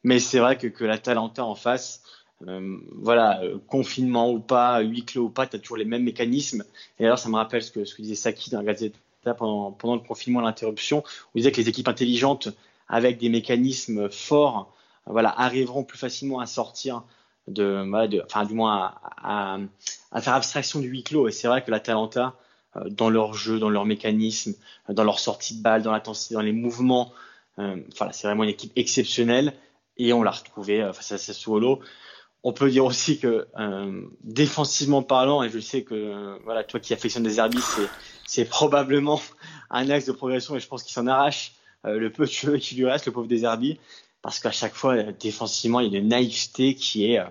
[0.05, 2.03] Mais c'est vrai que, que la Talenta en face,
[2.49, 6.64] euh, voilà, confinement ou pas, huis clos ou pas, tu as toujours les mêmes mécanismes.
[6.99, 8.95] Et alors, ça me rappelle ce que, ce que disait Saki dans la Gazette
[9.37, 12.49] pendant, pendant le confinement, l'interruption, où il disait que les équipes intelligentes,
[12.88, 14.73] avec des mécanismes forts,
[15.06, 17.02] voilà, arriveront plus facilement à sortir
[17.48, 19.58] de, de enfin du moins à,
[20.12, 21.28] à, faire abstraction du huis clos.
[21.28, 22.34] Et c'est vrai que la Talenta,
[22.76, 24.54] euh, dans leur jeu, dans leur mécanisme,
[24.88, 27.12] dans leur sortie de balle, dans l'intensité, dans les mouvements,
[27.58, 29.54] euh, voilà, c'est vraiment une équipe exceptionnelle.
[29.98, 31.80] Et on l'a retrouvé euh, face à Sassuolo.
[32.44, 36.92] On peut dire aussi que euh, défensivement parlant, et je sais que voilà, toi qui
[36.92, 37.62] affectionnes des Herbis,
[38.26, 39.20] c'est, probablement
[39.70, 41.52] un axe de progression et je pense qu'il s'en arrache
[41.84, 43.78] le peu de cheveux qui lui reste, le pauvre des Herbis
[44.22, 47.26] parce qu'à chaque fois, défensivement, il y a une naïveté qui est, euh,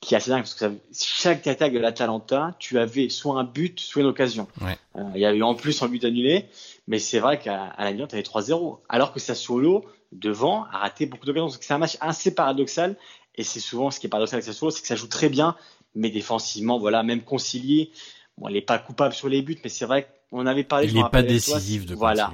[0.00, 3.80] qui est assez dingue, parce que chaque attaque de l'Atalanta, tu avais soit un but,
[3.80, 4.46] soit une occasion.
[4.60, 4.76] Ouais.
[4.96, 6.44] Euh, il y a eu en plus un but annulé,
[6.86, 11.06] mais c'est vrai qu'à la mi-temps, tu avais 3-0, alors que Sassuolo, devant, a raté
[11.06, 11.48] beaucoup d'occasions.
[11.48, 12.96] Donc c'est un match assez paradoxal,
[13.34, 15.56] et c'est souvent ce qui est paradoxal avec Sassuolo, c'est que ça joue très bien,
[15.94, 17.90] mais défensivement, voilà, même concilié,
[18.36, 20.88] bon, il n'est pas coupable sur les buts, mais c'est vrai qu'on avait parlé...
[20.88, 22.32] Il n'est pas décisif de Voilà,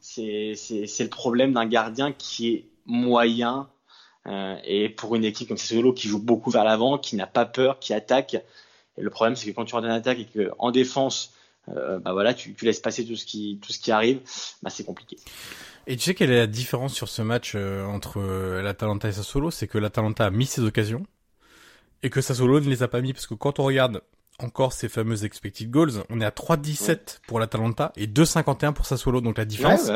[0.00, 0.54] c'est
[1.00, 3.68] le problème d'un gardien qui est moyen.
[4.26, 7.44] Euh, et pour une équipe comme Sassuolo qui joue beaucoup vers l'avant, qui n'a pas
[7.44, 8.34] peur, qui attaque.
[8.34, 11.34] Et le problème, c'est que quand tu rentres en attaque et que en défense,
[11.68, 14.20] euh, bah voilà, tu, laisses passer tout ce qui tout ce qui arrive,
[14.62, 15.16] bah c'est compliqué.
[15.86, 18.20] Et tu sais quelle est la différence sur ce match euh, entre
[18.62, 21.04] l'Atalanta et Sassuolo, c'est que l'Atalanta a mis ses occasions
[22.02, 24.02] et que Sassuolo ne les a pas mis parce que quand on regarde
[24.38, 26.02] encore ces fameuses expected goals.
[26.10, 29.20] On est à 3,17 pour l'Atalanta et 2,51 pour Sassuolo.
[29.20, 29.90] Donc la différence,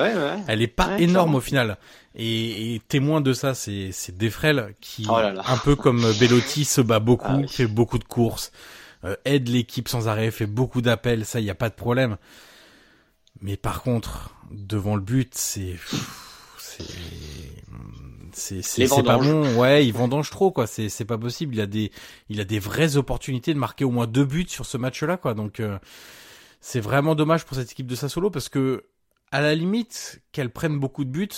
[0.47, 1.79] elle est pas énorme au final.
[2.15, 7.01] Et, témoin de ça, c'est c'est Defrel qui, oh un peu comme Bellotti, se bat
[7.01, 8.53] beaucoup, ah fait beaucoup de courses,
[9.05, 11.25] euh, aide l'équipe sans arrêt, fait beaucoup d'appels.
[11.25, 12.17] Ça, il y a pas de problème.
[13.41, 15.77] Mais par contre, devant le but, c'est
[18.39, 19.57] c'est c'est c'est pas bon.
[19.57, 20.67] Ouais, il vendange trop quoi.
[20.67, 21.55] C'est c'est pas possible.
[21.55, 21.93] Il a des
[22.29, 25.35] il a des vraies opportunités de marquer au moins deux buts sur ce match-là quoi.
[25.35, 25.79] Donc euh,
[26.61, 28.87] c'est vraiment dommage pour cette équipe de Sassuolo parce que
[29.31, 31.29] à la limite qu'elle prenne beaucoup de buts,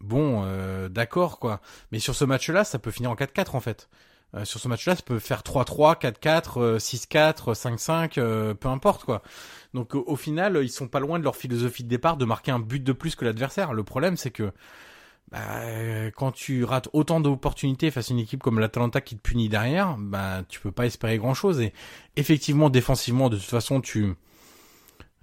[0.00, 1.60] bon euh, d'accord quoi.
[1.92, 3.88] Mais sur ce match-là, ça peut finir en 4-4 en fait.
[4.34, 9.22] Euh, sur ce match-là, ça peut faire 3-3, 4-4, 6-4, 5-5, peu importe quoi.
[9.74, 12.60] Donc au final, ils sont pas loin de leur philosophie de départ de marquer un
[12.60, 13.72] but de plus que l'adversaire.
[13.72, 14.52] Le problème, c'est que
[15.30, 19.48] bah, quand tu rates autant d'opportunités face à une équipe comme l'Atalanta qui te punit
[19.48, 21.60] derrière, bah, tu peux pas espérer grand chose.
[21.60, 21.72] Et
[22.16, 24.14] effectivement, défensivement, de toute façon, tu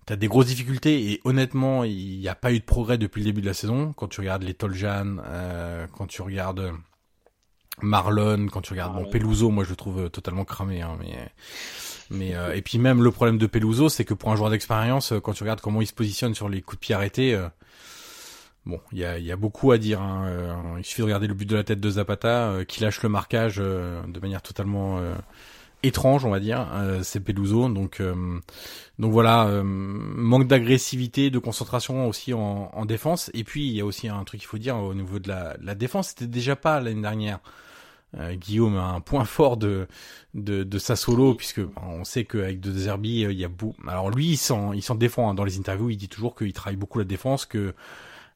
[0.10, 3.26] as des grosses difficultés et honnêtement, il n'y a pas eu de progrès depuis le
[3.26, 3.94] début de la saison.
[3.94, 6.74] Quand tu regardes les Toljan, euh, quand tu regardes
[7.82, 11.16] Marlon, quand tu regardes bon Peluso, moi je le trouve totalement cramé, hein, mais
[12.10, 15.14] mais euh, et puis même le problème de Peluso, c'est que pour un joueur d'expérience,
[15.24, 17.48] quand tu regardes comment il se positionne sur les coups de pied arrêtés, euh,
[18.66, 20.02] Bon, il y a, y a, beaucoup à dire.
[20.02, 20.26] Hein.
[20.28, 23.02] Euh, il suffit de regarder le but de la tête de Zapata, euh, qui lâche
[23.02, 25.02] le marquage euh, de manière totalement
[25.84, 26.68] étrange, on va dire.
[27.02, 28.04] c'est Peluso, donc
[29.00, 33.32] donc voilà, manque d'agressivité, de concentration aussi en, en, défense.
[33.34, 35.58] Et puis il y a aussi un truc qu'il faut dire au niveau de la,
[35.60, 37.40] la défense, c'était déjà pas l'année dernière.
[38.34, 39.88] Guillaume a un point fort de
[40.36, 43.82] de, de solo puisque on sait qu'avec De Zerbi il y a beaucoup.
[43.88, 45.34] Alors lui il s'en il s'en défend hein.
[45.34, 47.74] dans les interviews, il dit toujours qu'il travaille beaucoup la défense, que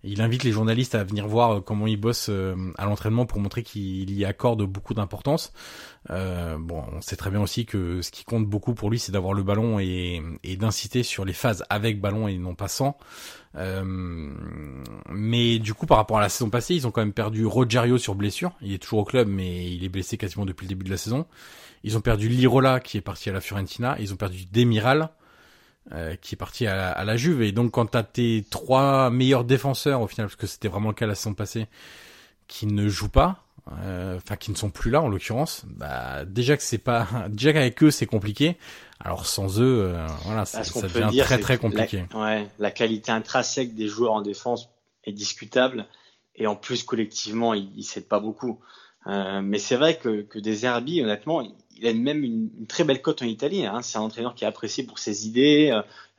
[0.05, 3.39] il invite les journalistes à venir voir euh, comment il bosse euh, à l'entraînement pour
[3.39, 5.51] montrer qu'il y accorde beaucoup d'importance.
[6.11, 9.11] Euh, bon, on sait très bien aussi que ce qui compte beaucoup pour lui, c'est
[9.11, 10.21] d'avoir le ballon et,
[10.57, 12.97] d'inciter sur les phases avec ballon et non pas sans.
[15.09, 17.97] Mais du coup, par rapport à la saison passée, ils ont quand même perdu Rogerio
[17.97, 18.51] sur blessure.
[18.61, 20.97] Il est toujours au club, mais il est blessé quasiment depuis le début de la
[20.97, 21.25] saison.
[21.83, 23.95] Ils ont perdu Lirola qui est parti à la Fiorentina.
[23.99, 25.09] Ils ont perdu Demiral
[25.91, 27.43] euh, qui est parti à, la Juve.
[27.43, 30.95] Et donc quand t'as tes trois meilleurs défenseurs au final, parce que c'était vraiment le
[30.95, 31.67] cas la saison passée,
[32.47, 33.43] qui ne jouent pas,
[33.83, 37.53] euh, enfin qui ne sont plus là en l'occurrence, bah déjà que c'est pas, déjà
[37.53, 38.57] qu'avec eux c'est compliqué.
[38.99, 42.05] Alors sans eux, euh, voilà, ça, ça devient très très compliqué.
[42.13, 44.69] La, ouais, la qualité intrinsèque des joueurs en défense
[45.03, 45.85] est discutable
[46.35, 48.59] et en plus collectivement ils, ils s'aident pas beaucoup.
[49.07, 51.41] Euh, mais c'est vrai que, que Herbie, honnêtement,
[51.77, 53.65] il a même une, très belle cote en Italie.
[53.65, 53.81] Hein.
[53.81, 55.71] C'est un entraîneur qui est apprécié pour ses idées,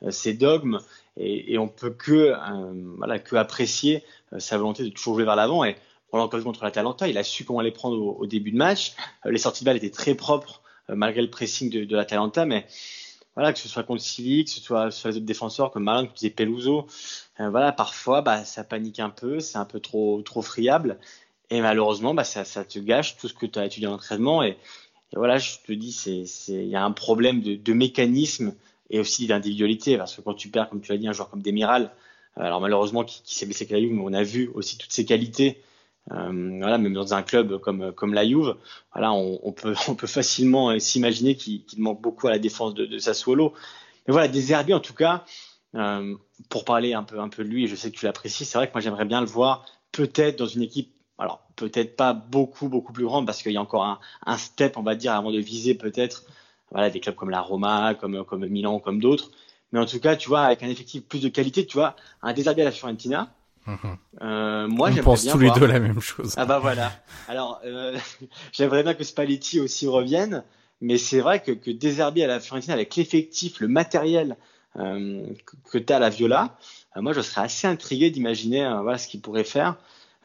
[0.02, 0.78] euh, ses dogmes,
[1.16, 4.04] et, et, on peut que euh, voilà que apprécier
[4.38, 5.64] sa volonté de toujours jouer vers l'avant.
[5.64, 5.76] Et
[6.10, 8.94] pour l'occasion contre l'Atalanta, il a su comment les prendre au, début de match.
[9.24, 12.64] Les sorties de balle étaient très propres malgré le pressing de, l'Atalanta, mais
[13.34, 16.06] voilà que ce soit contre Sili, que ce soit sur les autres défenseurs comme Malin,
[16.06, 16.86] comme disait Peluso,
[17.38, 20.98] voilà parfois bah ça panique un peu, c'est un peu trop trop friable.
[21.50, 24.42] Et malheureusement, bah, ça, ça te gâche tout ce que tu as étudié en entraînement.
[24.42, 24.56] Et,
[25.14, 25.96] voilà, je te dis,
[26.48, 28.54] il y a un problème de, de mécanisme
[28.90, 31.42] et aussi d'individualité, parce que quand tu perds, comme tu l'as dit, un joueur comme
[31.42, 31.92] Demiral,
[32.38, 34.78] euh, alors malheureusement qui, qui s'est blessé avec la Juve, mais on a vu aussi
[34.78, 35.62] toutes ses qualités.
[36.12, 38.54] Euh, voilà, même dans un club comme comme la Juve,
[38.92, 42.86] voilà, on, peut on peut facilement euh, s'imaginer qu'il, manque beaucoup à la défense de,
[42.86, 43.54] de Sassuolo.
[44.06, 45.24] Mais voilà, des Herbies en tout cas,
[46.48, 48.68] pour parler un peu un peu de lui, je sais que tu l'apprécies, c'est vrai
[48.68, 52.92] que moi j'aimerais bien le voir peut-être dans une équipe alors peut-être pas beaucoup beaucoup
[52.92, 55.38] plus grand parce qu'il y a encore un, un, step on va dire avant de
[55.38, 56.24] viser peut-être
[56.70, 59.30] voilà des clubs comme la Roma comme comme Milan comme d'autres.
[59.72, 62.32] Mais en tout cas tu vois avec un effectif plus de qualité tu vois un
[62.32, 63.32] déshabillé à la Fiorentina
[63.66, 63.74] mmh.
[64.22, 66.34] euh, moi on pense tous les deux la même chose.
[66.36, 66.92] Ah bah voilà.
[67.28, 67.96] Alors euh,
[68.52, 70.44] j'aimerais bien que Spalletti aussi revienne
[70.82, 74.36] mais c'est vrai que, que à la Fiorentina avec l'effectif le matériel
[74.78, 76.56] euh, que, que tu as à la Viola
[76.96, 79.76] euh, moi je serais assez intrigué d'imaginer voilà ce qu'il pourrait faire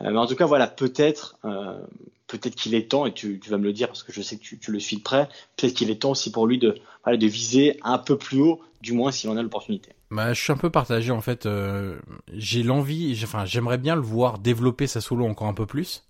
[0.01, 1.79] mais en tout cas, voilà, peut-être, euh,
[2.27, 4.43] peut-être qu'il est temps, et tu, vas me le dire parce que je sais que
[4.43, 6.75] tu, le suis de près, peut-être qu'il est temps aussi pour lui de,
[7.07, 9.91] de viser un peu plus haut, du moins s'il en a l'opportunité.
[10.09, 11.45] Bah, je suis un peu partagé en fait.
[11.45, 11.99] Euh,
[12.33, 16.03] j'ai l'envie, enfin, j'aimerais bien le voir développer sa solo encore un peu plus.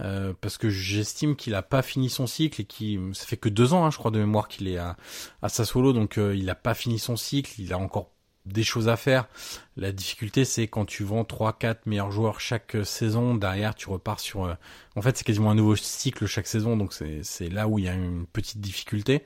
[0.00, 3.48] Euh, parce que j'estime qu'il a pas fini son cycle et qui ça fait que
[3.48, 4.96] deux ans, hein, je crois de mémoire qu'il est à,
[5.42, 8.10] à Sassuolo, donc euh, il a pas fini son cycle, il a encore
[8.44, 9.28] des choses à faire.
[9.76, 14.44] La difficulté, c'est quand tu vends 3-4 meilleurs joueurs chaque saison, derrière, tu repars sur...
[14.44, 14.54] Euh,
[14.96, 17.88] en fait, c'est quasiment un nouveau cycle chaque saison, donc c'est là où il y
[17.88, 19.24] a une petite difficulté.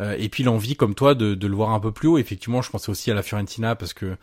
[0.00, 2.18] Euh, et puis l'envie, comme toi, de, de, le voir un peu plus haut.
[2.18, 4.16] Effectivement, je pensais aussi à la Fiorentina, parce que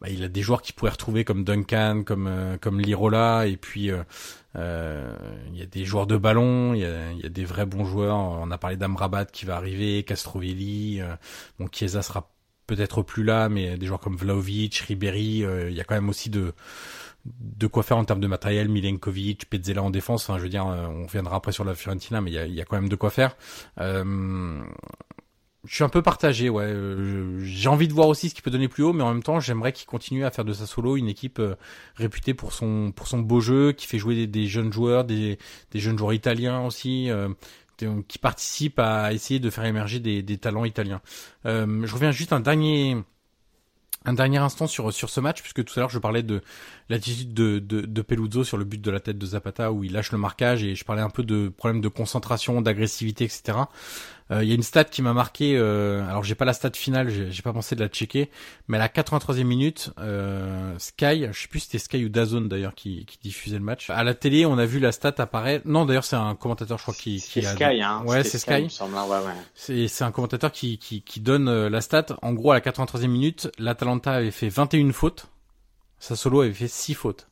[0.00, 3.56] bah, il a des joueurs qui pourraient retrouver comme Duncan, comme euh, comme Lirola, et
[3.56, 3.90] puis...
[3.90, 4.02] Euh,
[4.56, 5.16] euh,
[5.52, 7.84] il y a des joueurs de ballon, il y a, y a des vrais bons
[7.84, 8.16] joueurs.
[8.16, 11.14] On a parlé d'Amrabat qui va arriver, Castrovelli, euh,
[11.58, 12.30] bon Chiesa sera
[12.70, 16.08] peut-être plus là, mais des joueurs comme Vlaovic, Ribéry, euh, il y a quand même
[16.08, 16.54] aussi de
[17.26, 20.66] de quoi faire en termes de matériel, Milenkovic, Pezzella en défense, enfin je veux dire,
[20.66, 22.88] euh, on reviendra après sur la Fiorentina, mais il y a, y a, quand même
[22.88, 23.36] de quoi faire.
[23.78, 24.62] Euh,
[25.66, 26.64] je suis un peu partagé, ouais.
[26.64, 29.22] Euh, j'ai envie de voir aussi ce qu'il peut donner plus haut, mais en même
[29.22, 31.42] temps, j'aimerais qu'il continue à faire de sa solo une équipe
[31.96, 35.38] réputée pour son pour son beau jeu, qui fait jouer des, des jeunes joueurs, des,
[35.72, 37.10] des jeunes joueurs italiens aussi
[38.08, 41.00] qui participe à essayer de faire émerger des, talents italiens.
[41.46, 42.96] Euh, je reviens juste un dernier
[44.06, 46.40] un dernier instant sur sur ce match puisque tout à l'heure je parlais de
[46.88, 49.92] l'attitude de, de, de Peluzzo sur le but de la tête de Zapata où il
[49.92, 53.58] lâche le marquage et je parlais un peu de problèmes de concentration, d'agressivité, etc.
[54.30, 55.56] Il y a une stat qui m'a marqué.
[55.56, 58.30] alors j'ai pas la stat finale, j'ai pas pensé de la checker,
[58.68, 59.90] mais à la 83e minute,
[60.78, 63.90] Sky, je sais plus si c'était Sky ou Dazone d'ailleurs qui, qui diffusait le match.
[63.90, 65.66] À la télé, on a vu la stat apparaître.
[65.66, 67.54] Non, d'ailleurs c'est un commentateur, je crois qui, qui a.
[67.54, 68.02] Sky, hein.
[68.06, 68.70] Ouais, c'est Sky.
[68.70, 68.82] Sky.
[68.82, 69.32] Hein, ouais, ouais.
[69.54, 72.06] C'est c'est un commentateur qui, qui qui donne la stat.
[72.22, 75.26] En gros, à la 83e minute, l'Atalanta avait fait 21 fautes.
[75.98, 77.28] Sassuolo avait fait 6 fautes.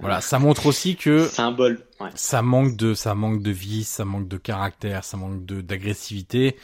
[0.00, 1.80] Voilà, ça montre aussi que symbole.
[2.00, 2.10] Ouais.
[2.14, 6.56] Ça manque de, ça manque de vie, ça manque de caractère, ça manque de d'agressivité.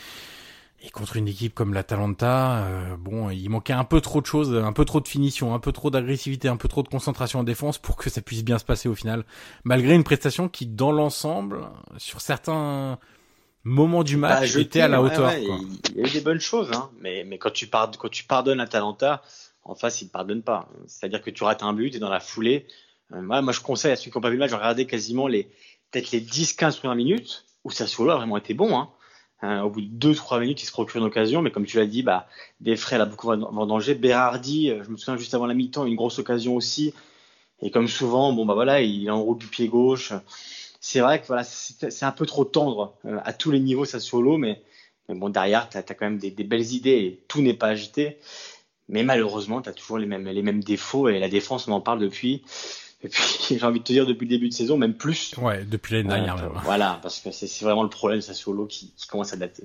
[0.86, 4.54] Et contre une équipe comme l'Atalanta, euh, bon, il manquait un peu trop de choses,
[4.54, 7.42] un peu trop de finition, un peu trop d'agressivité, un peu trop de concentration en
[7.42, 9.24] défense pour que ça puisse bien se passer au final.
[9.64, 11.60] Malgré une prestation qui, dans l'ensemble,
[11.96, 12.98] sur certains
[13.64, 15.32] moments du match, était à la hauteur.
[15.32, 18.24] Il y a eu des bonnes choses, hein, mais mais quand tu pardonnes, quand tu
[18.24, 19.22] pardonnes l'Atalanta,
[19.64, 20.68] en face, il ne pardonne pas.
[20.86, 22.66] C'est-à-dire que tu rates un but et dans la foulée,
[23.12, 25.26] euh, moi, je conseille à ceux qui n'ont pas vu le match de regarder quasiment
[25.26, 25.48] les
[25.90, 28.76] peut-être les 10-15 premières minutes où Sassuolo a vraiment été bon.
[28.76, 28.90] Hein.
[29.42, 31.86] Euh, au bout de 2-3 minutes, il se procure une occasion, mais comme tu l'as
[31.86, 32.26] dit, bah,
[32.60, 33.34] des frais a beaucoup
[33.66, 33.94] danger.
[33.94, 36.94] Berardi, euh, je me souviens juste avant la mi-temps, une grosse occasion aussi.
[37.60, 40.12] Et comme route bon bah voilà, il enroule du pied gauche.
[40.80, 44.62] C'est vrai que voilà, c'est un peu trop tendre à tous les niveaux Sassuolo, mais,
[45.08, 47.68] mais bon derrière, tu as, quand même des, des, belles idées et tout n'est pas
[47.68, 48.18] agité.
[48.88, 51.80] Mais malheureusement, tu as toujours les mêmes, les mêmes défauts et la défense, on en
[51.80, 52.42] parle depuis.
[53.04, 55.36] Et puis, j'ai envie de te dire depuis le début de saison, même plus.
[55.36, 56.36] Ouais, depuis l'année dernière.
[56.36, 56.52] même.
[56.64, 59.64] Voilà, parce que c'est vraiment le problème, ça solo qui, qui commence à dater.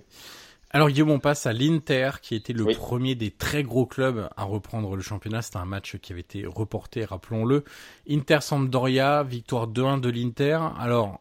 [0.72, 4.44] Alors Guillaume, on passe à l'Inter, qui était le premier des très gros clubs à
[4.44, 5.42] reprendre le championnat.
[5.42, 7.64] C'était un match qui avait été reporté, rappelons-le.
[8.08, 10.60] Inter Sampdoria, victoire 2-1 de l'Inter.
[10.78, 11.18] Alors,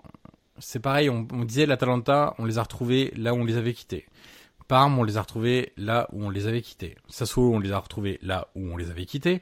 [0.59, 3.72] c'est pareil, on, on disait l'Atalanta, on les a retrouvés là où on les avait
[3.72, 4.04] quittés.
[4.66, 6.96] Parme, on les a retrouvés là où on les avait quittés.
[7.09, 9.40] Sassuolo, on les a retrouvés là où on les avait quittés.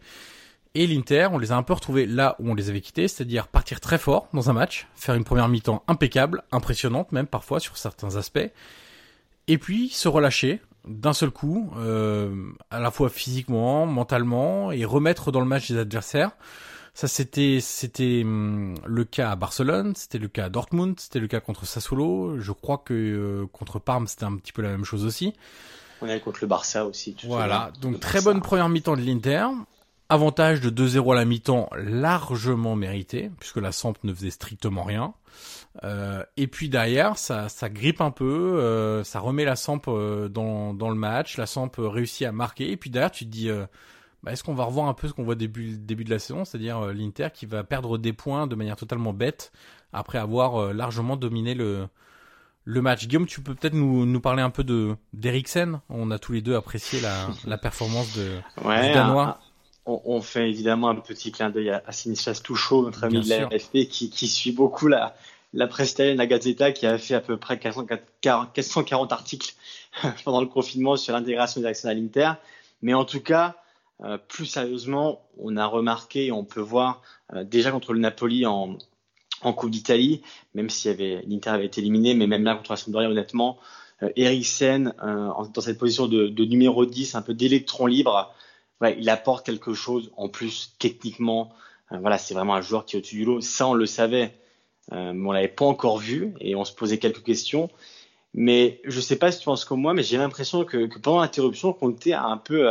[0.78, 3.48] Et l'Inter, on les a un peu retrouvés là où on les avait quittés, c'est-à-dire
[3.48, 7.78] partir très fort dans un match, faire une première mi-temps impeccable, impressionnante même parfois sur
[7.78, 8.50] certains aspects,
[9.48, 15.32] et puis se relâcher d'un seul coup, euh, à la fois physiquement, mentalement, et remettre
[15.32, 16.32] dans le match des adversaires.
[16.92, 21.26] Ça, c'était c'était hum, le cas à Barcelone, c'était le cas à Dortmund, c'était le
[21.26, 22.38] cas contre Sassuolo.
[22.38, 25.32] Je crois que euh, contre Parme, c'était un petit peu la même chose aussi.
[26.02, 27.16] On est contre le Barça aussi.
[27.24, 29.46] Voilà, donc très bonne première mi-temps de l'Inter.
[30.09, 35.14] Avantage de 2-0 à la mi-temps largement mérité, puisque la Samp ne faisait strictement rien.
[35.85, 40.29] Euh, et puis derrière, ça, ça grippe un peu, euh, ça remet la Samp euh,
[40.29, 43.51] dans, dans le match, la Samp réussit à marquer, et puis derrière tu te dis,
[44.27, 46.45] bah, est-ce qu'on va revoir un peu ce qu'on voit début début de la saison,
[46.45, 49.53] c'est-à-dire euh, l'Inter qui va perdre des points de manière totalement bête
[49.92, 51.87] après avoir euh, largement dominé le
[52.64, 53.07] le match.
[53.07, 55.81] Guillaume, tu peux peut-être nous, nous parler un peu de d'Eriksen.
[55.88, 59.38] On a tous les deux apprécié la, la performance de ouais, Danois.
[59.87, 63.88] On, fait évidemment un petit clin d'œil à, à Touchot, notre ami de la FP,
[63.88, 65.14] qui, qui suit beaucoup la,
[65.53, 69.55] la presse italienne, la Gazzetta, qui a fait à peu près 440 articles
[70.25, 72.33] pendant le confinement sur l'intégration des à l'Inter.
[72.83, 73.57] Mais en tout cas,
[74.03, 77.01] euh, plus sérieusement, on a remarqué, on peut voir
[77.33, 78.77] euh, déjà contre le Napoli en,
[79.40, 80.20] en Coupe d'Italie,
[80.55, 83.59] même si l'Inter avait été éliminé, mais même là contre la Sampdoria, honnêtement,
[84.03, 88.35] euh, Eriksen dans cette position de, de, numéro 10, un peu d'électron libre,
[88.82, 91.52] il apporte quelque chose en plus techniquement.
[91.90, 93.40] voilà, c'est vraiment un joueur qui est au-dessus du lot.
[93.40, 94.34] Ça, on le savait,
[94.92, 97.70] mais on l'avait pas encore vu et on se posait quelques questions.
[98.34, 101.72] Mais je sais pas si tu penses comme moi, mais j'ai l'impression que, pendant l'interruption,
[101.72, 102.70] Conte a un peu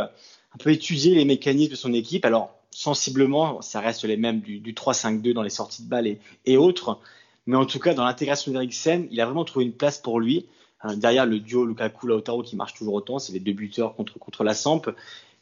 [0.56, 2.24] on peut étudier les mécanismes de son équipe.
[2.24, 6.16] Alors, sensiblement, ça reste les mêmes du, du 3-5-2 dans les sorties de balles
[6.46, 6.98] et, autres.
[7.46, 10.46] Mais en tout cas, dans l'intégration d'Eriksen, il a vraiment trouvé une place pour lui.
[10.86, 14.44] Euh, derrière le duo Lukaku-Lautaro qui marche toujours autant, c'est les deux buteurs contre, contre
[14.44, 14.90] la Samp.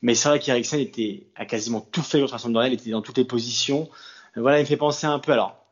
[0.04, 3.16] Mais c'est vrai qu'Eriksen était, a quasiment tout fait contre Sampdoria, il était dans toutes
[3.16, 3.88] les positions.
[4.36, 5.64] Euh, voilà, il me fait penser un peu, alors,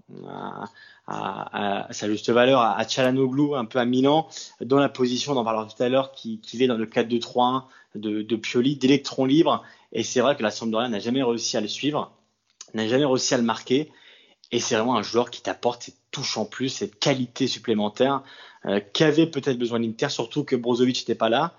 [1.06, 4.26] à, sa juste valeur, à, à un peu à Milan,
[4.62, 7.64] dans la position, on en parlera tout à l'heure, qui, est dans le 4-2-3-1
[7.96, 9.62] de, de Pioli, d'électrons libres.
[9.92, 12.10] Et c'est vrai que la Sampdoria n'a jamais réussi à le suivre,
[12.72, 13.92] n'a jamais réussi à le marquer.
[14.50, 18.22] Et c'est vraiment un joueur qui t'apporte cette touche en plus, cette qualité supplémentaire
[18.64, 21.52] euh, qu'avait peut-être besoin l'Inter, surtout que Brozovic n'était pas là.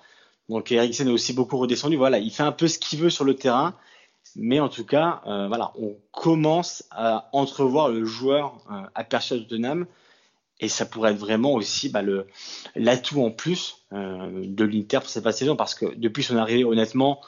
[0.50, 1.96] Donc Eriksen est aussi beaucoup redescendu.
[1.96, 3.76] Voilà, il fait un peu ce qu'il veut sur le terrain.
[4.36, 9.38] Mais en tout cas, euh, voilà, on commence à entrevoir le joueur euh, aperçu à
[9.38, 9.86] Tottenham
[10.60, 12.28] et ça pourrait être vraiment aussi bah, le
[12.76, 17.22] l'atout en plus euh, de l'Inter pour cette saison parce que depuis son arrivée, honnêtement,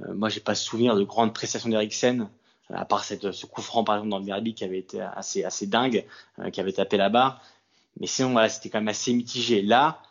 [0.00, 2.28] euh, moi j'ai pas souvenir de grandes prestations d'Eriksen
[2.72, 5.44] à part cette, ce coup franc par exemple dans le derby qui avait été assez
[5.44, 6.04] assez dingue,
[6.52, 7.40] qui avait tapé la barre.
[8.00, 9.62] Mais sinon voilà, c'était quand même assez mitigé.
[9.62, 10.02] Là,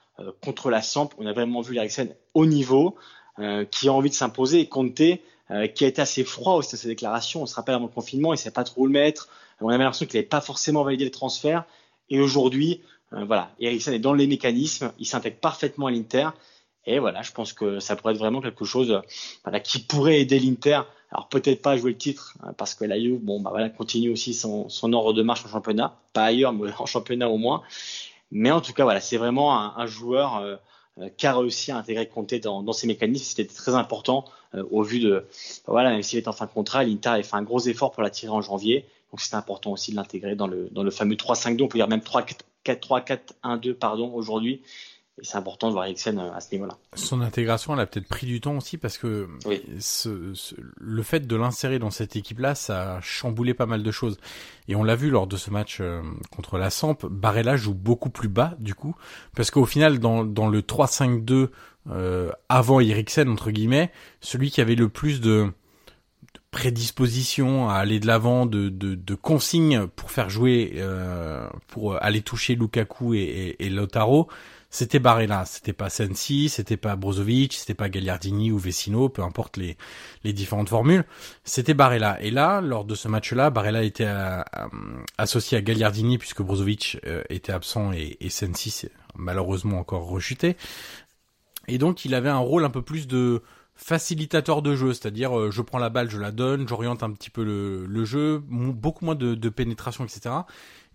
[0.41, 2.96] contre la Samp, on a vraiment vu l'Eriksen au niveau,
[3.40, 5.21] euh, qui a envie de s'imposer et compter
[5.52, 7.44] euh, qui a été assez froid aussi dans ses déclarations.
[7.44, 9.29] On se rappelle avant le confinement, il ne sait pas trop où le mettre.
[9.62, 11.65] On avait l'impression qu'il n'avait pas forcément validé le transfert.
[12.10, 12.81] Et aujourd'hui,
[13.12, 16.29] voilà, Eriksen est dans les mécanismes, il s'intègre parfaitement à l'Inter.
[16.85, 19.02] Et voilà, je pense que ça pourrait être vraiment quelque chose
[19.44, 20.81] voilà, qui pourrait aider l'Inter.
[21.12, 24.12] Alors peut-être pas jouer le titre, hein, parce que la Juve, bon, bah voilà, continue
[24.12, 27.63] aussi son, son ordre de marche en championnat, pas ailleurs, mais en championnat au moins.
[28.38, 30.58] Mais en tout cas, voilà, c'est vraiment un, un joueur euh,
[31.00, 33.23] euh, qui a réussi à intégrer Conte dans, dans ses mécanismes.
[33.23, 34.25] C'était très important
[34.56, 35.25] euh, au vu de,
[35.67, 38.04] voilà, même s'il est en fin de contrat, l'Inter a fait un gros effort pour
[38.04, 38.86] l'attirer en janvier.
[39.10, 41.88] Donc c'était important aussi de l'intégrer dans le, dans le fameux 3-5-2, on peut dire
[41.88, 44.62] même 3-4-1-2 pardon aujourd'hui.
[45.22, 46.78] Et c'est important de voir Eriksen euh, à ce niveau-là.
[46.96, 49.62] Son intégration, elle a peut-être pris du temps aussi parce que oui.
[49.80, 53.92] ce, ce, le fait de l'insérer dans cette équipe-là, ça a chamboulé pas mal de
[53.92, 54.18] choses.
[54.68, 56.02] Et on l'a vu lors de ce match euh,
[56.36, 58.96] contre la Samp, Barella joue beaucoup plus bas du coup,
[59.36, 61.50] parce qu'au final, dans, dans le 3-5-2
[61.92, 65.50] euh, avant Eriksen entre guillemets, celui qui avait le plus de
[66.52, 72.22] prédisposition à aller de l'avant, de, de, de, consignes pour faire jouer, euh, pour aller
[72.22, 74.30] toucher Lukaku et, et, et Lautaro,
[74.76, 79.56] c'était Barella, c'était pas Sensi, c'était pas Brozovic, c'était pas Gagliardini ou Vecino, peu importe
[79.56, 79.78] les,
[80.26, 81.06] les différentes formules,
[81.46, 82.21] c'était Barella.
[82.21, 84.44] Et là, lors de ce match-là, Barella était à,
[85.17, 90.58] associé à Gagliardini puisque Brozovic euh, était absent et, et Sensi malheureusement encore rechuté.
[91.69, 93.44] Et donc il avait un rôle un peu plus de
[93.76, 97.30] facilitateur de jeu, c'est-à-dire euh, je prends la balle, je la donne, j'oriente un petit
[97.30, 100.36] peu le, le jeu, beaucoup moins de, pénétration, etc.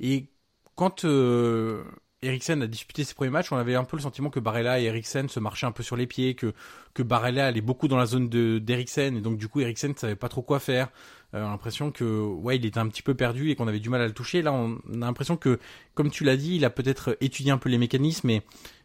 [0.00, 0.26] Et
[0.74, 1.82] quand euh,
[2.22, 4.84] Eriksen a disputé ses premiers matchs, on avait un peu le sentiment que Barella et
[4.84, 6.52] Eriksen se marchaient un peu sur les pieds, que
[6.92, 10.16] que Barella allait beaucoup dans la zone de d'Eriksen et donc du coup Eriksen savait
[10.16, 10.90] pas trop quoi faire.
[11.34, 14.00] Euh, l'impression que ouais, il était un petit peu perdu et qu'on avait du mal
[14.00, 14.42] à le toucher.
[14.42, 15.58] Là, on a l'impression que
[15.94, 18.42] comme tu l'as dit, il a peut-être étudié un peu les mécanismes et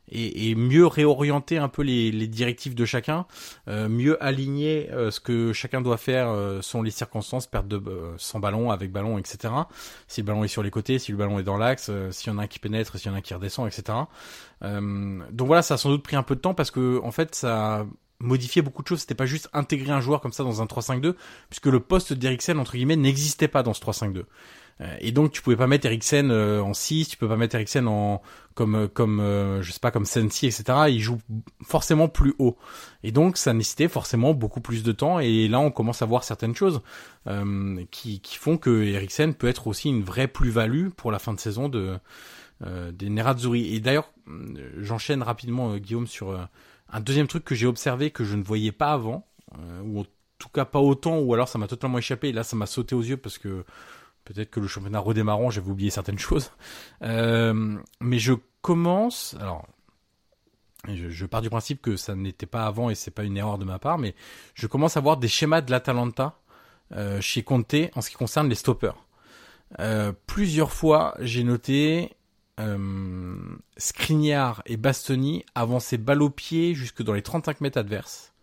[0.10, 3.26] et, et, mieux réorienter un peu les, les directives de chacun,
[3.68, 7.78] euh, mieux aligner euh, ce que chacun doit faire euh, selon les circonstances, perte de
[7.78, 9.54] euh, sans ballon, avec ballon, etc.
[10.08, 12.32] Si le ballon est sur les côtés, si le ballon est dans l'axe, euh, s'il
[12.32, 13.98] y en a un qui pénètre, s'il y en a un qui redescend, etc.
[14.64, 17.12] Euh, donc voilà, ça a sans doute pris un peu de temps parce que en
[17.12, 17.86] fait, ça
[18.26, 19.02] a modifié beaucoup de choses.
[19.02, 21.16] C'était pas juste intégrer un joueur comme ça dans un 3-5-2,
[21.50, 24.24] puisque le poste d'Eriksen entre guillemets n'existait pas dans ce 3-5-2.
[25.00, 28.22] Et donc tu pouvais pas mettre Eriksen en 6, tu peux pas mettre Eriksen en
[28.56, 30.64] comme comme euh, je sais pas comme Sensi etc.
[30.88, 31.20] Il joue
[31.64, 32.58] forcément plus haut
[33.04, 36.24] et donc ça nécessitait forcément beaucoup plus de temps et là on commence à voir
[36.24, 36.82] certaines choses
[37.28, 41.34] euh, qui qui font que Eriksen peut être aussi une vraie plus-value pour la fin
[41.34, 41.98] de saison de
[42.66, 43.76] euh, des Nerazzurri.
[43.76, 44.12] Et d'ailleurs
[44.78, 46.38] j'enchaîne rapidement Guillaume sur
[46.96, 49.28] un deuxième truc que j'ai observé que je ne voyais pas avant
[49.84, 50.06] ou en
[50.38, 52.96] tout cas pas autant ou alors ça m'a totalement échappé et là ça m'a sauté
[52.96, 53.64] aux yeux parce que
[54.26, 56.52] Peut-être que le championnat redémarrant, j'avais oublié certaines choses.
[57.04, 59.36] Euh, mais je commence.
[59.40, 59.66] Alors,
[60.88, 63.66] je, pars du principe que ça n'était pas avant et c'est pas une erreur de
[63.66, 64.16] ma part, mais
[64.56, 66.40] je commence à voir des schémas de l'Atalanta
[66.92, 68.96] euh, chez Conte en ce qui concerne les stoppers.
[69.80, 72.16] Euh, plusieurs fois, j'ai noté
[72.60, 73.58] euh,
[74.66, 78.36] et Bastoni avancer balle au pied jusque dans les 35 mètres adverses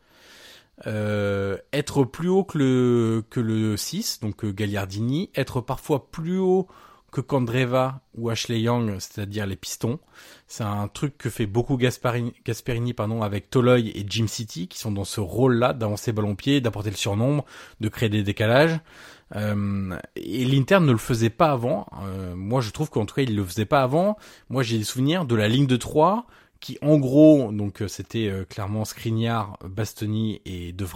[0.87, 6.39] euh, être plus haut que le, que le 6, donc euh, Gagliardini, être parfois plus
[6.39, 6.67] haut
[7.13, 10.01] que Kandreva ou Ashley Young, c'est-à-dire les pistons.
[10.49, 14.79] C'est un truc que fait beaucoup Gasparini, Gasperini pardon, avec Toloy et Jim City, qui
[14.79, 17.45] sont dans ce rôle-là d'avancer ballon pied, d'apporter le surnombre,
[17.81, 18.81] de créer des décalages.
[19.35, 21.87] Euh, et l'Inter ne le faisait pas avant.
[22.05, 24.17] Euh, moi, je trouve qu'en tout cas, il le faisait pas avant.
[24.49, 26.27] Moi, j'ai des souvenirs de la ligne de 3
[26.61, 30.87] qui en gros, donc euh, c'était clairement Skriniar, Bastoni et De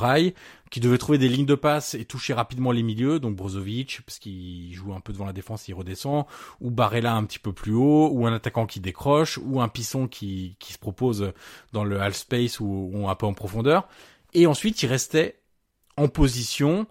[0.70, 4.20] qui devaient trouver des lignes de passe et toucher rapidement les milieux, donc Brozovic, parce
[4.20, 6.26] qu'il joue un peu devant la défense, il redescend,
[6.60, 10.06] ou Barella un petit peu plus haut, ou un attaquant qui décroche, ou un pisson
[10.06, 11.32] qui, qui se propose
[11.72, 13.88] dans le half space ou, ou un peu en profondeur.
[14.34, 15.40] Et ensuite, il restait
[15.96, 16.86] en position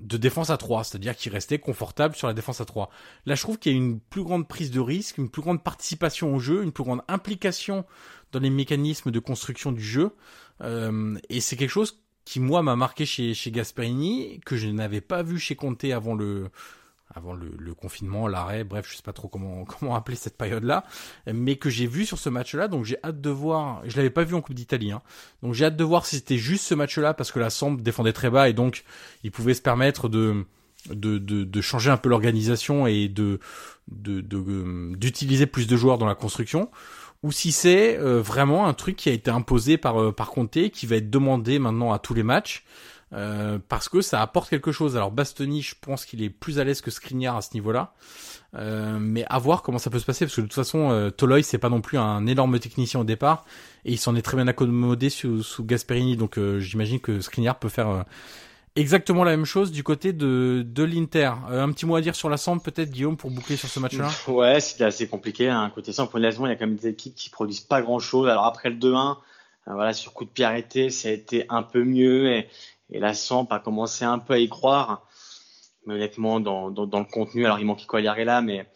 [0.00, 2.90] de défense à 3, c'est-à-dire qu'il restait confortable sur la défense à 3.
[3.24, 5.62] Là, je trouve qu'il y a une plus grande prise de risque, une plus grande
[5.62, 7.84] participation au jeu, une plus grande implication
[8.32, 10.10] dans les mécanismes de construction du jeu.
[10.62, 15.00] Euh, et c'est quelque chose qui, moi, m'a marqué chez, chez Gasperini, que je n'avais
[15.00, 16.50] pas vu chez Conte avant le,
[17.16, 20.84] avant le, le confinement, l'arrêt, bref, je sais pas trop comment comment appeler cette période-là,
[21.32, 23.82] mais que j'ai vu sur ce match-là, donc j'ai hâte de voir.
[23.86, 25.02] Je l'avais pas vu en Coupe d'Italie, hein,
[25.42, 28.12] donc j'ai hâte de voir si c'était juste ce match-là parce que la Samp défendait
[28.12, 28.84] très bas et donc
[29.24, 30.44] il pouvait se permettre de
[30.90, 33.40] de, de, changer un peu l'organisation et de
[33.88, 36.70] d'utiliser de, d'utiliser plus de joueurs dans la construction
[37.24, 40.70] ou si c'est euh, vraiment un truc qui a été imposé par euh, par Conte
[40.70, 42.64] qui va être demandé maintenant à tous les matchs
[43.12, 44.96] euh, parce que ça apporte quelque chose.
[44.96, 47.94] Alors Bastoni, je pense qu'il est plus à l'aise que Skriniar à ce niveau-là,
[48.54, 51.10] euh, mais à voir comment ça peut se passer parce que de toute façon, euh,
[51.10, 53.44] Toloy c'est pas non plus un énorme technicien au départ
[53.84, 57.58] et il s'en est très bien accommodé sous, sous Gasperini, donc euh, j'imagine que Skriniar
[57.58, 58.04] peut faire
[58.76, 61.32] exactement la même chose du côté de, de l'Inter.
[61.50, 63.80] Euh, un petit mot à dire sur la Samp peut-être Guillaume pour boucler sur ce
[63.80, 64.10] match-là?
[64.28, 65.48] Ouais, c'était assez compliqué.
[65.48, 65.72] Hein.
[65.74, 68.28] Côté Samp, honnêtement, il y a quand même des équipes qui produisent pas grand-chose.
[68.28, 69.16] Alors après le 2-1,
[69.68, 72.48] euh, voilà, sur coup de pied arrêté, ça a été un peu mieux et,
[72.90, 75.06] et la Samp a commencé un peu à y croire.
[75.86, 78.66] Mais honnêtement, dans, dans, le contenu, alors il manquait quoi là, mais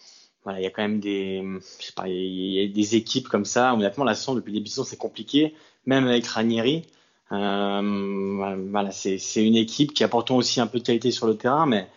[0.45, 1.43] voilà, il y a quand même des,
[1.81, 3.75] je sais pas, il y a des équipes comme ça.
[3.75, 5.55] Honnêtement, la Samp depuis le début c'est compliqué,
[5.87, 6.85] même avec Ranieri.
[7.33, 11.37] Euh, voilà, c'est une équipe qui a pourtant aussi un peu de qualité sur le
[11.37, 11.89] terrain, mais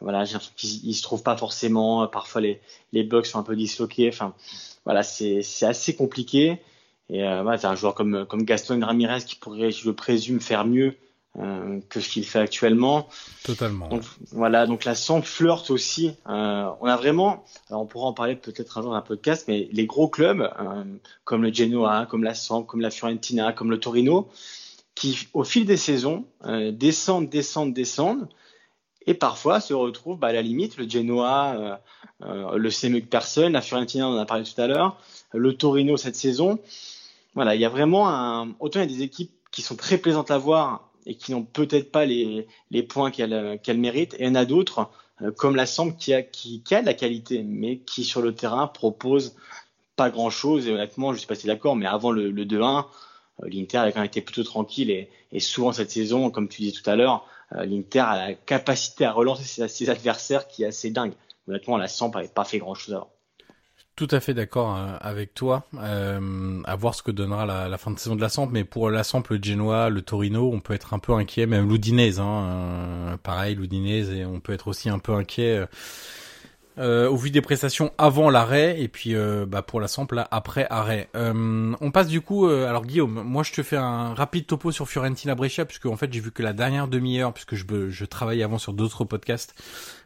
[0.00, 2.06] voilà, j'ai l'impression qu'ils se trouvent pas forcément.
[2.08, 2.60] Parfois, les,
[2.92, 4.08] les bugs sont un peu disloqués.
[4.08, 4.34] Enfin,
[4.84, 6.60] voilà, c'est assez compliqué.
[7.08, 10.64] Et euh, voilà, un joueur comme, comme Gaston Ramirez qui pourrait, je le présume, faire
[10.64, 10.96] mieux
[11.38, 13.08] euh, que ce qu'il fait actuellement.
[13.42, 13.88] Totalement.
[13.88, 14.02] Donc,
[14.32, 16.14] voilà, donc la Samp flirte aussi.
[16.28, 19.46] Euh, on a vraiment, alors on pourra en parler peut-être un jour dans un podcast,
[19.48, 20.84] mais les gros clubs euh,
[21.24, 24.28] comme le Genoa, comme la Samp, comme la Fiorentina, comme le Torino,
[24.94, 26.26] qui, au fil des saisons,
[26.72, 28.28] descendent, descendent, descendent,
[29.06, 30.76] et parfois se retrouvent bah, à la limite.
[30.76, 31.80] Le Genoa,
[32.20, 34.98] le CMU personne, la Fiorentina, on en a parlé tout à l'heure,
[35.32, 36.58] le Torino cette saison.
[37.34, 38.54] Voilà, il y a vraiment un.
[38.60, 41.44] Autant il y a des équipes qui sont très plaisantes à voir et qui n'ont
[41.44, 42.46] peut-être pas les,
[42.88, 44.90] points qu'elles méritent, et il y en a d'autres,
[45.36, 49.34] comme la Samp, qui a, de la qualité, mais qui sur le terrain propose
[49.96, 50.66] pas grand-chose.
[50.66, 52.86] Et honnêtement, je suis pas si d'accord, mais avant le, le 2-1,
[53.42, 56.80] euh, L'Inter a quand même été plutôt tranquille et, souvent cette saison, comme tu disais
[56.80, 60.90] tout à l'heure, euh, l'Inter a la capacité à relancer ses, adversaires qui est assez
[60.90, 61.14] dingue.
[61.48, 63.10] Honnêtement, la Samp n'avait pas fait grand-chose avant.
[63.94, 65.66] Tout à fait d'accord euh, avec toi.
[65.74, 68.64] Euh, à voir ce que donnera la, la, fin de saison de la Samp, mais
[68.64, 72.18] pour la Samp, le Genoa, le Torino, on peut être un peu inquiet, même l'Udinese,
[72.18, 75.66] hein, euh, pareil, l'Udinese, et on peut être aussi un peu inquiet
[76.78, 80.66] euh, au vu des prestations avant l'arrêt et puis euh, bah pour la sample après
[80.70, 81.08] arrêt.
[81.14, 84.72] Euh, on passe du coup, euh, alors Guillaume, moi je te fais un rapide topo
[84.72, 88.04] sur Fiorentina Brescia puisque en fait j'ai vu que la dernière demi-heure puisque je, je
[88.04, 89.54] travaillais avant sur d'autres podcasts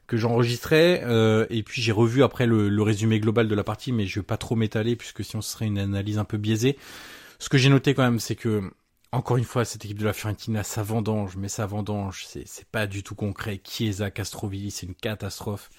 [0.06, 3.92] que j'enregistrais euh, et puis j'ai revu après le, le, résumé global de la partie
[3.92, 6.76] mais je vais pas trop m'étaler puisque sinon ce serait une analyse un peu biaisée.
[7.38, 8.70] Ce que j'ai noté quand même c'est que
[9.12, 12.86] encore une fois, cette équipe de la Fiorentina, ça vendange, mais ça vendange, c'est pas
[12.86, 13.60] du tout concret.
[13.64, 15.70] Chiesa, Castrovilli, c'est une catastrophe.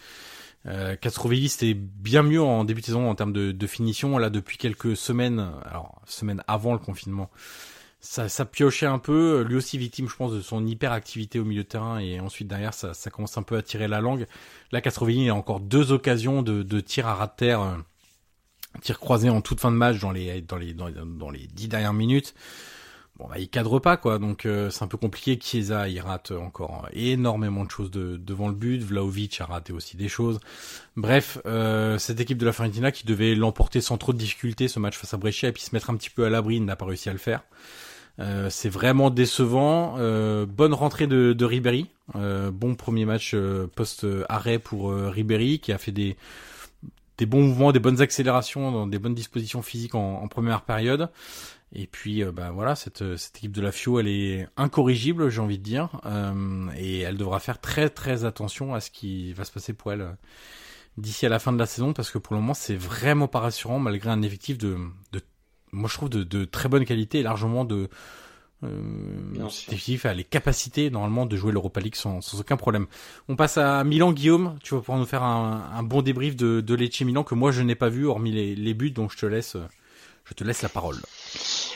[0.65, 4.17] Euh, Castrovilli c'était bien mieux en début de saison en termes de, de, finition.
[4.17, 7.29] Là, depuis quelques semaines, alors semaines avant le confinement,
[7.99, 9.43] ça, piochait un peu.
[9.47, 12.73] Lui aussi victime, je pense, de son hyperactivité au milieu de terrain et ensuite derrière,
[12.73, 14.27] ça, ça commence un peu à tirer la langue.
[14.71, 17.75] Là, Castrovilli a encore deux occasions de, de tir à ras de terre, euh,
[18.81, 21.93] tir croisé en toute fin de match dans les dans les dans, les dix dernières
[21.93, 22.35] minutes
[23.17, 26.31] bon bah il cadre pas quoi donc euh, c'est un peu compliqué Chiesa il rate
[26.31, 30.39] encore énormément de choses de, devant le but Vlaovic a raté aussi des choses
[30.95, 34.79] bref euh, cette équipe de la Fiorentina qui devait l'emporter sans trop de difficultés ce
[34.79, 36.85] match face à Brescia et puis se mettre un petit peu à l'abri n'a pas
[36.85, 37.41] réussi à le faire
[38.19, 39.95] euh, c'est vraiment décevant.
[39.97, 41.89] Euh, bonne rentrée de, de Ribéry.
[42.13, 43.35] Bon premier match
[43.75, 46.15] post arrêt pour Ribéry qui a fait des
[47.17, 51.09] des bons mouvements, des bonnes accélérations, des bonnes dispositions physiques en, en première période.
[51.73, 55.29] Et puis, euh, bah voilà, cette, euh, cette équipe de la FIO, elle est incorrigible,
[55.29, 59.33] j'ai envie de dire, euh, et elle devra faire très très attention à ce qui
[59.33, 60.11] va se passer pour elle euh,
[60.97, 63.41] d'ici à la fin de la saison, parce que pour le moment, c'est vraiment pas
[63.41, 64.77] rassurant, malgré un effectif de,
[65.11, 65.21] de
[65.71, 67.89] moi je trouve de, de très bonne qualité et largement de
[68.63, 68.69] euh,
[69.49, 72.87] cet effectif a les capacités normalement de jouer l'Europa League sans, sans, aucun problème.
[73.29, 74.57] On passe à Milan, Guillaume.
[74.63, 77.51] Tu vas pouvoir nous faire un, un bon débrief de, de Lecce Milan que moi
[77.51, 79.57] je n'ai pas vu hormis les, les buts, donc je te laisse,
[80.25, 80.97] je te laisse la parole.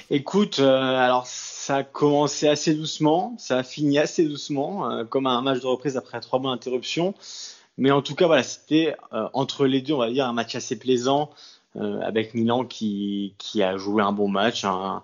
[0.09, 5.27] Écoute, euh, alors ça a commencé assez doucement, ça a fini assez doucement, euh, comme
[5.27, 7.13] un match de reprise après trois mois d'interruption.
[7.77, 10.55] Mais en tout cas, voilà, c'était euh, entre les deux, on va dire, un match
[10.55, 11.29] assez plaisant,
[11.75, 15.03] avec Milan qui, qui a joué un bon match, un,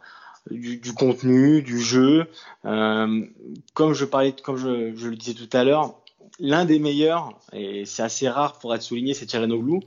[0.52, 2.28] du, du, contenu, du jeu.
[2.64, 5.96] comme je parlais, comme je, je le disais tout à l'heure,
[6.40, 9.80] l'un des meilleurs, et c'est assez rare pour être souligné, c'est Tcherenoglu,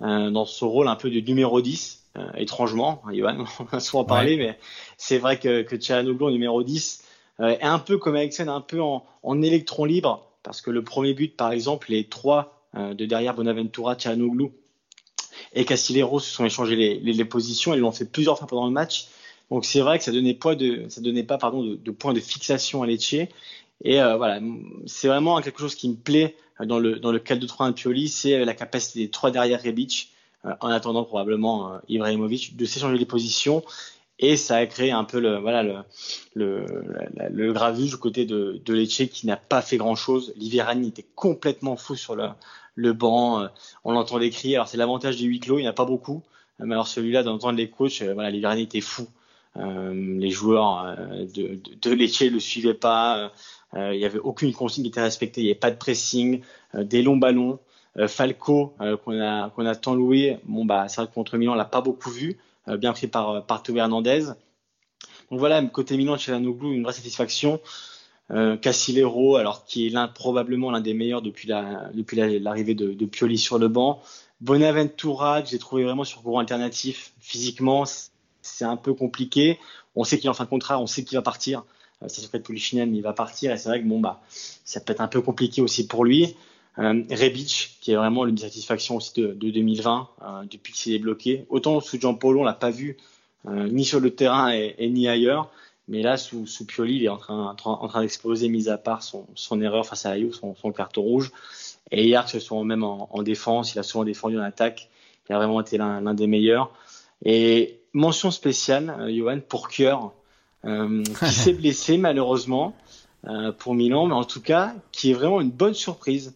[0.00, 4.04] dans ce rôle un peu de numéro 10 euh, étrangement, hein, Johan, on a souvent
[4.04, 4.36] parlé, ouais.
[4.36, 4.58] mais
[4.98, 7.04] c'est vrai que, que Tchalanoglu, numéro 10,
[7.40, 10.84] euh, est un peu comme Eriksen, un peu en, en, électron libre, parce que le
[10.84, 14.50] premier but, par exemple, les trois euh, de derrière Bonaventura, Tchalanoglu
[15.54, 18.66] et Castillejo se sont échangés les, les, les positions, ils l'ont fait plusieurs fois pendant
[18.66, 19.08] le match.
[19.52, 23.12] Donc c'est vrai que ça donnait, de, donnait pas de, point de fixation à Lecce.
[23.84, 24.40] Et euh, voilà,
[24.86, 28.46] c'est vraiment quelque chose qui me plaît dans le, dans le 4-2-3 de Pioli, c'est
[28.46, 30.12] la capacité des trois derrière Rebic
[30.46, 33.62] euh, en attendant probablement euh, Ibrahimovic de s'échanger les positions
[34.18, 35.84] et ça a créé un peu le voilà
[36.34, 36.64] le
[37.86, 40.32] du côté de, de Lecce qui n'a pas fait grand chose.
[40.36, 42.28] Liverani était complètement fou sur le,
[42.74, 43.48] le banc, euh,
[43.84, 44.56] on l'entendait crier.
[44.56, 46.22] Alors c'est l'avantage des huis clos, il n'y en a pas beaucoup,
[46.58, 49.08] mais alors celui-là d'entendre les coachs, voilà Liverani était fou.
[49.56, 50.96] les joueurs
[51.34, 53.32] de, de, Lecce le suivaient pas.
[53.74, 55.40] il n'y avait aucune consigne qui était respectée.
[55.40, 56.42] Il n'y avait pas de pressing,
[56.74, 57.58] des longs ballons.
[58.06, 60.38] Falco qu'on a tant loué.
[60.44, 62.38] Bon bah c'est vrai que contre Milan on l'a pas beaucoup vu.
[62.66, 64.28] bien pris par par Théo Hernandez.
[65.30, 67.60] Donc voilà côté Milan chez Lanoglu une vraie satisfaction.
[68.30, 72.92] Euh, Cassilero, alors qui est l'un probablement l'un des meilleurs depuis la depuis l'arrivée de,
[72.92, 74.00] de, Pioli sur le banc.
[74.40, 77.12] Bonaventura, que j'ai trouvé vraiment sur courant alternatif.
[77.20, 77.84] Physiquement,
[78.40, 79.58] c'est un peu compliqué.
[79.96, 81.64] On sait qu'il est en fin de contrat, on sait qu'il va partir.
[82.02, 83.52] Euh, c'est sûr que Polichinelle, mais il va partir.
[83.52, 84.22] Et c'est vrai que bon bah,
[84.64, 86.34] ça peut être un peu compliqué aussi pour lui.
[86.78, 90.90] Euh, Rebic, qui est vraiment une satisfaction aussi de, de 2020, euh, depuis qu'il s'est
[90.90, 91.44] débloqué.
[91.50, 92.96] Autant sous Jean Paulo, on l'a pas vu
[93.46, 95.50] euh, ni sur le terrain et ni ailleurs.
[95.92, 99.02] Mais là, sous, sous Pioli, il est en train, en train d'exploser, mis à part
[99.02, 101.30] son, son erreur face à la son, son carton rouge.
[101.90, 104.88] Et hier, ce sont même en, en, défense, il a souvent défendu en attaque.
[105.28, 106.72] Il a vraiment été l'un des meilleurs.
[107.26, 110.14] Et mention spéciale, euh, Johan, pour Cœur,
[110.64, 112.74] euh, qui s'est blessé malheureusement
[113.26, 116.34] euh, pour Milan, mais en tout cas, qui est vraiment une bonne surprise.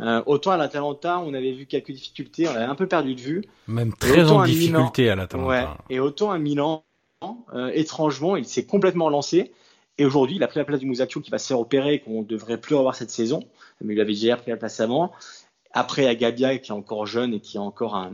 [0.00, 3.20] Euh, autant à l'Atalanta, on avait vu quelques difficultés, on avait un peu perdu de
[3.20, 3.44] vue.
[3.68, 5.48] Même très en difficulté à l'Atalanta.
[5.48, 6.82] Ouais, et autant à Milan,
[7.54, 9.52] euh, étrangement, il s'est complètement lancé.
[9.98, 12.22] Et aujourd'hui, il a pris la place du Musacchio qui va se faire opérer, qu'on
[12.22, 13.40] devrait plus revoir cette saison.
[13.80, 15.12] Mais il avait déjà pris la place avant.
[15.72, 18.10] Après, il y a Gabia qui est encore jeune et qui, a encore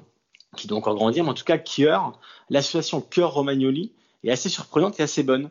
[0.56, 1.24] qui doit encore grandir.
[1.24, 1.98] Mais en tout cas, Kier,
[2.48, 3.92] l'association Kier-Romagnoli
[4.24, 5.50] est assez surprenante et assez bonne.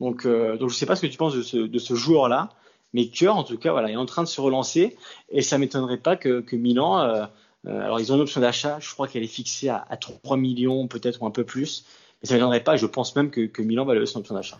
[0.00, 1.94] Donc, euh, donc je ne sais pas ce que tu penses de ce, de ce
[1.94, 2.50] joueur-là.
[2.94, 4.96] Mais Kier, en tout cas, voilà, est en train de se relancer.
[5.30, 7.26] Et ça m'étonnerait pas que, que Milan, euh,
[7.66, 10.88] alors ils ont une option d'achat, je crois qu'elle est fixée à, à 3 millions
[10.88, 11.84] peut-être ou un peu plus.
[12.22, 14.34] Mais ça ne m'étonnerait pas, je pense même que, que Milan va lever son option
[14.34, 14.58] d'achat.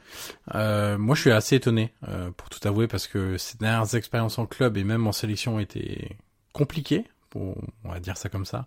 [0.55, 4.39] Euh, moi, je suis assez étonné, euh, pour tout avouer, parce que ces dernières expériences
[4.39, 6.17] en club et même en sélection étaient
[6.53, 8.67] compliquées, pour, on va dire ça comme ça.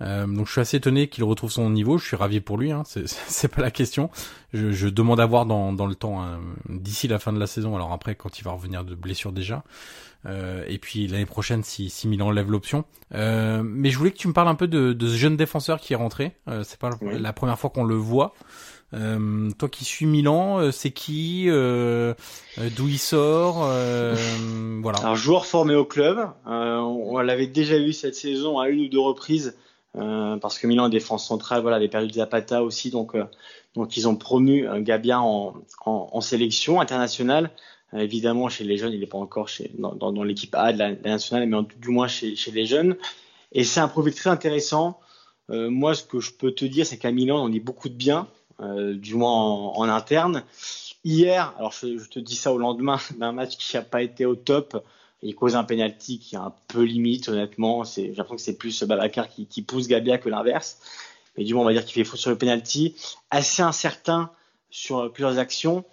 [0.00, 1.98] Euh, donc je suis assez étonné qu'il retrouve son niveau.
[1.98, 2.72] Je suis ravi pour lui.
[2.72, 2.82] Hein.
[3.06, 4.10] C'est pas la question.
[4.52, 7.46] Je, je demande à voir dans, dans le temps hein, d'ici la fin de la
[7.46, 7.76] saison.
[7.76, 9.64] Alors après, quand il va revenir de blessure déjà.
[10.24, 12.84] Euh, et puis l'année prochaine, si, si Milan lève l'option.
[13.14, 15.80] Euh, mais je voulais que tu me parles un peu de, de ce jeune défenseur
[15.80, 16.32] qui est rentré.
[16.48, 17.18] Euh, c'est pas oui.
[17.18, 18.34] la première fois qu'on le voit.
[18.94, 22.12] Euh, toi qui suis Milan, euh, c'est qui euh,
[22.76, 23.66] D'où il sort
[24.82, 24.98] Voilà.
[25.04, 26.18] Un joueur formé au club.
[26.46, 29.56] on l'avait déjà vu cette saison à une ou deux reprises
[29.96, 33.24] euh, parce que Milan en défense centrale, voilà, avait perdu Zapata aussi, donc euh,
[33.74, 37.50] donc ils ont promu euh, Gabia en, sélection internationale.
[37.92, 41.58] évidemment, chez les jeunes, il n'est pas encore dans, l'équipe A de la, nationale, mais
[41.78, 42.96] du moins chez, les jeunes.
[43.52, 44.98] Et c'est un profil très intéressant.
[45.48, 48.28] moi, ce que je peux te dire, c'est qu'à Milan, on dit beaucoup de bien,
[48.60, 50.44] du moins en, en, interne.
[51.04, 54.24] Hier, alors je, je, te dis ça au lendemain d'un match qui n'a pas été
[54.24, 54.82] au top
[55.22, 57.84] il cause un penalty qui est un peu limite, honnêtement.
[57.84, 60.80] J'ai l'impression que c'est plus Babacar qui, pousse Gabia que l'inverse.
[61.36, 62.96] Mais du moins, on va dire qu'il fait faute sur le penalty.
[63.30, 64.30] Assez incertain
[64.70, 65.84] sur plusieurs actions.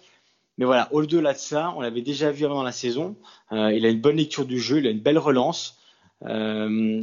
[0.58, 3.16] Mais voilà, au-delà de ça, on l'avait déjà vu avant dans la saison.
[3.52, 5.78] Euh, il a une bonne lecture du jeu, il a une belle relance.
[6.26, 7.00] Euh,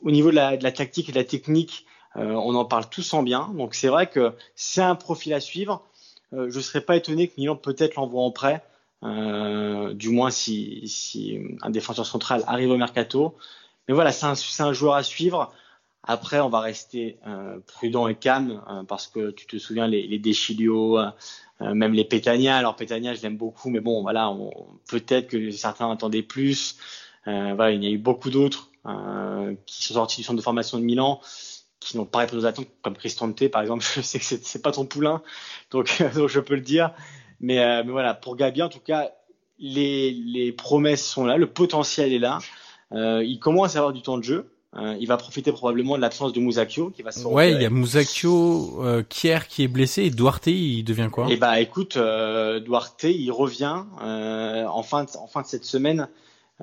[0.00, 1.84] au niveau de la, tactique et de la technique,
[2.16, 3.52] euh, on en parle tous en bien.
[3.56, 5.84] Donc c'est vrai que c'est un profil à suivre.
[6.32, 8.62] Je ne serais pas étonné que Milan peut-être l'envoie en prêt.
[9.04, 13.36] Euh, du moins si, un défenseur central arrive au mercato.
[13.86, 15.52] Mais voilà, c'est un, joueur à suivre.
[16.02, 20.06] Après, on va rester euh, prudent et calme euh, parce que tu te souviens les,
[20.06, 20.20] les
[21.60, 22.56] même les Pétania.
[22.56, 24.32] Alors Pétania, je l'aime beaucoup, mais bon, voilà,
[24.88, 26.76] peut-être que certains attendaient plus.
[27.24, 28.70] Voilà, il y a eu beaucoup d'autres
[29.66, 31.20] qui sont sortis du centre de formation de Milan
[31.80, 33.84] qui n'ont pas répondu aux attentes, comme Cristante par exemple.
[33.94, 35.22] Je sais que c'est pas ton poulain,
[35.70, 35.88] donc
[36.28, 36.92] je peux le dire.
[37.40, 39.10] Mais, euh, mais voilà, pour Gabi, en tout cas,
[39.58, 42.38] les, les promesses sont là, le potentiel est là.
[42.92, 44.50] Euh, il commence à avoir du temps de jeu.
[44.76, 47.64] Euh, il va profiter probablement de l'absence de Musacchio qui va se Ouais, il y
[47.64, 51.26] a Musacchio, euh, Kier qui est blessé et Duarte, il devient quoi?
[51.30, 55.64] Eh bah écoute, euh, Duarte, il revient euh, en fin de, en fin de cette
[55.64, 56.08] semaine.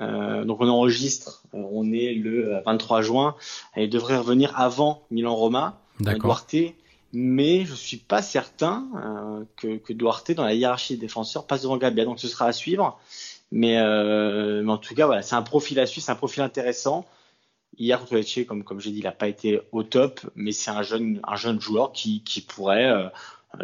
[0.01, 3.35] Euh, donc on enregistre, euh, on est le 23 juin,
[3.75, 5.81] et il devrait revenir avant Milan-Roma.
[5.99, 6.45] D'accord.
[6.45, 6.75] Duarte,
[7.13, 11.61] mais je suis pas certain euh, que, que, Duarte dans la hiérarchie des défenseurs passe
[11.63, 12.99] devant Gabia, donc ce sera à suivre.
[13.51, 16.43] Mais, euh, mais en tout cas, voilà, c'est un profil à suivre, c'est un profil
[16.43, 17.05] intéressant.
[17.77, 20.71] Hier contre Lecce, comme comme j'ai dit, il n'a pas été au top, mais c'est
[20.71, 23.09] un jeune un jeune joueur qui pourrait euh,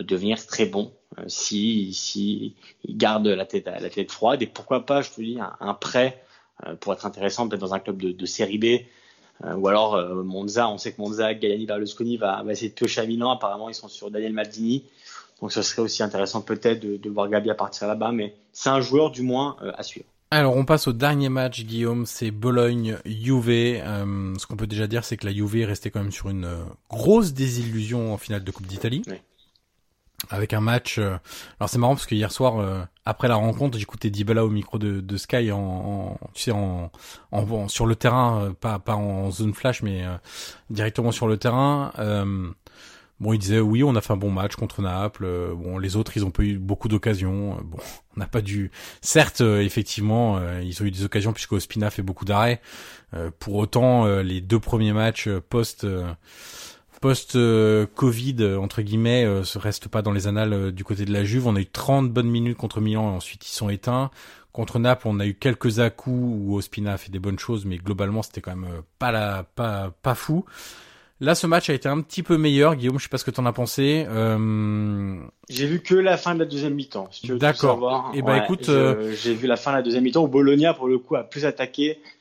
[0.02, 0.94] devenir très bon
[1.28, 5.38] si si il garde la tête la tête froide et pourquoi pas, je te dis,
[5.60, 6.24] un, prêt
[6.80, 8.86] pour être intéressant peut-être dans un club de, de série B
[9.58, 13.02] ou alors euh, Monza, on sait que Monza, Galliani, Berlusconi va, va essayer de piocher
[13.02, 13.32] à Milan.
[13.32, 14.84] Apparemment, ils sont sur Daniel Maldini.
[15.42, 18.12] Donc ce serait aussi intéressant peut-être de, de voir Gabi à partir là-bas.
[18.12, 20.06] Mais c'est un joueur du moins euh, à suivre.
[20.30, 23.50] Alors on passe au dernier match, Guillaume, c'est Bologne-Juve.
[23.50, 26.30] Euh, ce qu'on peut déjà dire, c'est que la Juve est restée quand même sur
[26.30, 26.48] une
[26.90, 29.02] grosse désillusion en finale de Coupe d'Italie.
[29.08, 29.16] Oui.
[30.30, 30.98] Avec un match.
[30.98, 35.02] alors c'est marrant parce que hier soir, après la rencontre, j'écoutais Dybala au micro de,
[35.02, 36.92] de Sky en, en, tu sais en,
[37.32, 40.04] en, sur le terrain, pas pas en zone flash, mais
[40.70, 41.92] directement sur le terrain.
[43.22, 45.26] Bon, il disait oui, on a fait un bon match contre Naples.
[45.26, 47.54] Euh, bon, les autres, ils ont pas eu beaucoup d'occasions.
[47.54, 47.78] Euh, bon,
[48.18, 48.72] on n'a pas dû.
[49.02, 52.62] Certes, euh, effectivement, ils ont eu des occasions puisque Ospina fait beaucoup d'arrêts.
[53.38, 55.86] pour autant, les deux premiers matchs post
[57.02, 57.38] post
[57.96, 61.48] Covid entre guillemets se restent pas dans les annales du côté de la Juve.
[61.48, 64.12] On a eu 30 bonnes minutes contre Milan et ensuite ils sont éteints.
[64.52, 67.78] Contre Naples, on a eu quelques à-coups où Ospina a fait des bonnes choses, mais
[67.78, 70.46] globalement, c'était quand même pas la pas pas fou.
[71.22, 72.76] Là, ce match a été un petit peu meilleur.
[72.76, 74.06] Guillaume, je sais pas ce que t'en as pensé.
[74.10, 75.20] Euh...
[75.50, 77.10] J'ai vu que la fin de la deuxième mi-temps.
[77.12, 78.12] Si D'accord.
[78.16, 80.74] Et eh ben écoute, euh, j'ai vu la fin de la deuxième mi-temps où Bologna,
[80.74, 82.21] pour le coup, a plus attaqué euh,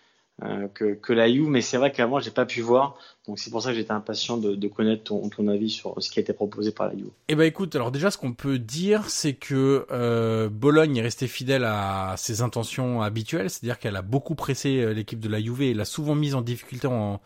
[0.75, 2.97] que, que la Juve, mais c'est vrai qu'avant, j'ai pas pu voir.
[3.27, 6.11] Donc c'est pour ça que j'étais impatient de, de connaître ton, ton, avis sur ce
[6.11, 7.11] qui a été proposé par la Juve.
[7.29, 11.27] Eh ben écoute, alors déjà, ce qu'on peut dire, c'est que euh, Bologne est resté
[11.27, 15.63] fidèle à ses intentions habituelles, c'est-à-dire qu'elle a beaucoup pressé euh, l'équipe de la Juve
[15.63, 17.21] et l'a souvent mise en difficulté en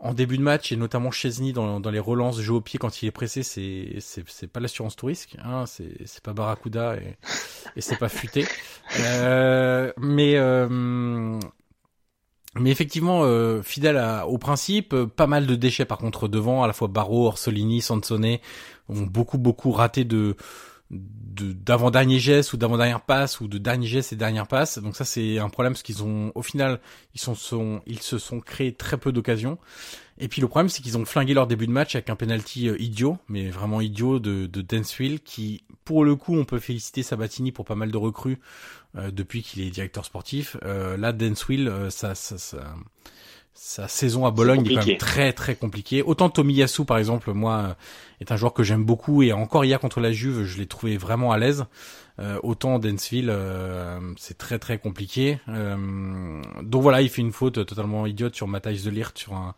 [0.00, 3.02] en début de match et notamment Chesney dans, dans les relances jeu au pied quand
[3.02, 7.16] il est pressé, c'est c'est c'est pas l'assurance touriste, hein, c'est c'est pas Barracuda et
[7.76, 8.46] et c'est pas futé.
[8.98, 11.38] Euh, mais euh,
[12.58, 16.66] mais effectivement euh, fidèle à, au principe, pas mal de déchets par contre devant, à
[16.66, 18.38] la fois Barreau, Orsolini, Sansone
[18.88, 20.36] ont beaucoup beaucoup raté de
[20.90, 24.78] d'avant-dernier geste ou d'avant-dernière passe ou de dernier geste et dernière passe.
[24.78, 26.80] Donc ça c'est un problème parce qu'ils ont au final
[27.14, 29.58] ils sont, sont ils se sont créés très peu d'occasions.
[30.18, 32.68] Et puis le problème c'est qu'ils ont flingué leur début de match avec un penalty
[32.68, 37.02] euh, idiot, mais vraiment idiot de, de Dansville qui pour le coup on peut féliciter
[37.02, 38.40] Sabatini pour pas mal de recrues
[38.96, 40.56] euh, depuis qu'il est directeur sportif.
[40.64, 42.74] Euh, là Dansville euh, ça, ça, ça
[43.54, 46.02] sa saison à Bologne est, quand même très très compliquée.
[46.02, 47.74] Autant Tomiyasu par exemple, moi euh,
[48.20, 50.96] est un joueur que j'aime beaucoup et encore hier contre la Juve, je l'ai trouvé
[50.96, 51.66] vraiment à l'aise.
[52.18, 55.38] Euh, autant Densville, euh, c'est très très compliqué.
[55.46, 59.54] donc voilà, il fait une faute totalement idiote sur Matthijs de Ligt sur un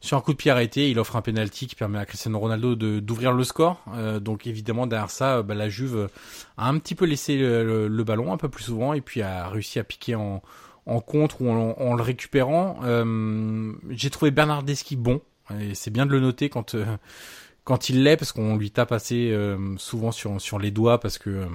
[0.00, 2.74] sur un coup de pied arrêté, il offre un penalty qui permet à Cristiano Ronaldo
[2.74, 3.82] de d'ouvrir le score.
[4.20, 6.10] donc évidemment derrière ça, bah, la Juve
[6.58, 9.78] a un petit peu laissé le, ballon un peu plus souvent et puis a réussi
[9.78, 10.42] à piquer en
[10.86, 12.78] en contre ou en, le récupérant.
[12.84, 15.20] Euh, j'ai trouvé Bernardeschi bon,
[15.58, 16.84] et c'est bien de le noter quand euh,
[17.64, 21.18] quand il l'est, parce qu'on lui tape assez euh, souvent sur sur les doigts, parce
[21.18, 21.46] que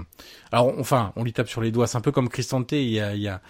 [0.51, 2.99] alors enfin on lui tape sur les doigts, c'est un peu comme Cristante, il y
[2.99, 3.41] a il y a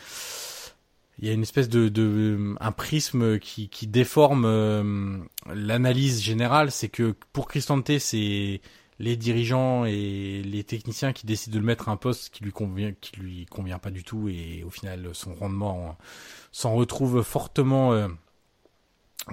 [1.21, 6.87] il y a une espèce de, de un prisme qui, qui déforme l'analyse générale, c'est
[6.87, 8.61] que pour Cristante c'est
[8.99, 12.51] les dirigeants et les techniciens qui décident de le mettre à un poste qui lui
[12.51, 15.97] convient, qui lui convient pas du tout et au final son rendement
[16.51, 18.07] s'en retrouve fortement euh,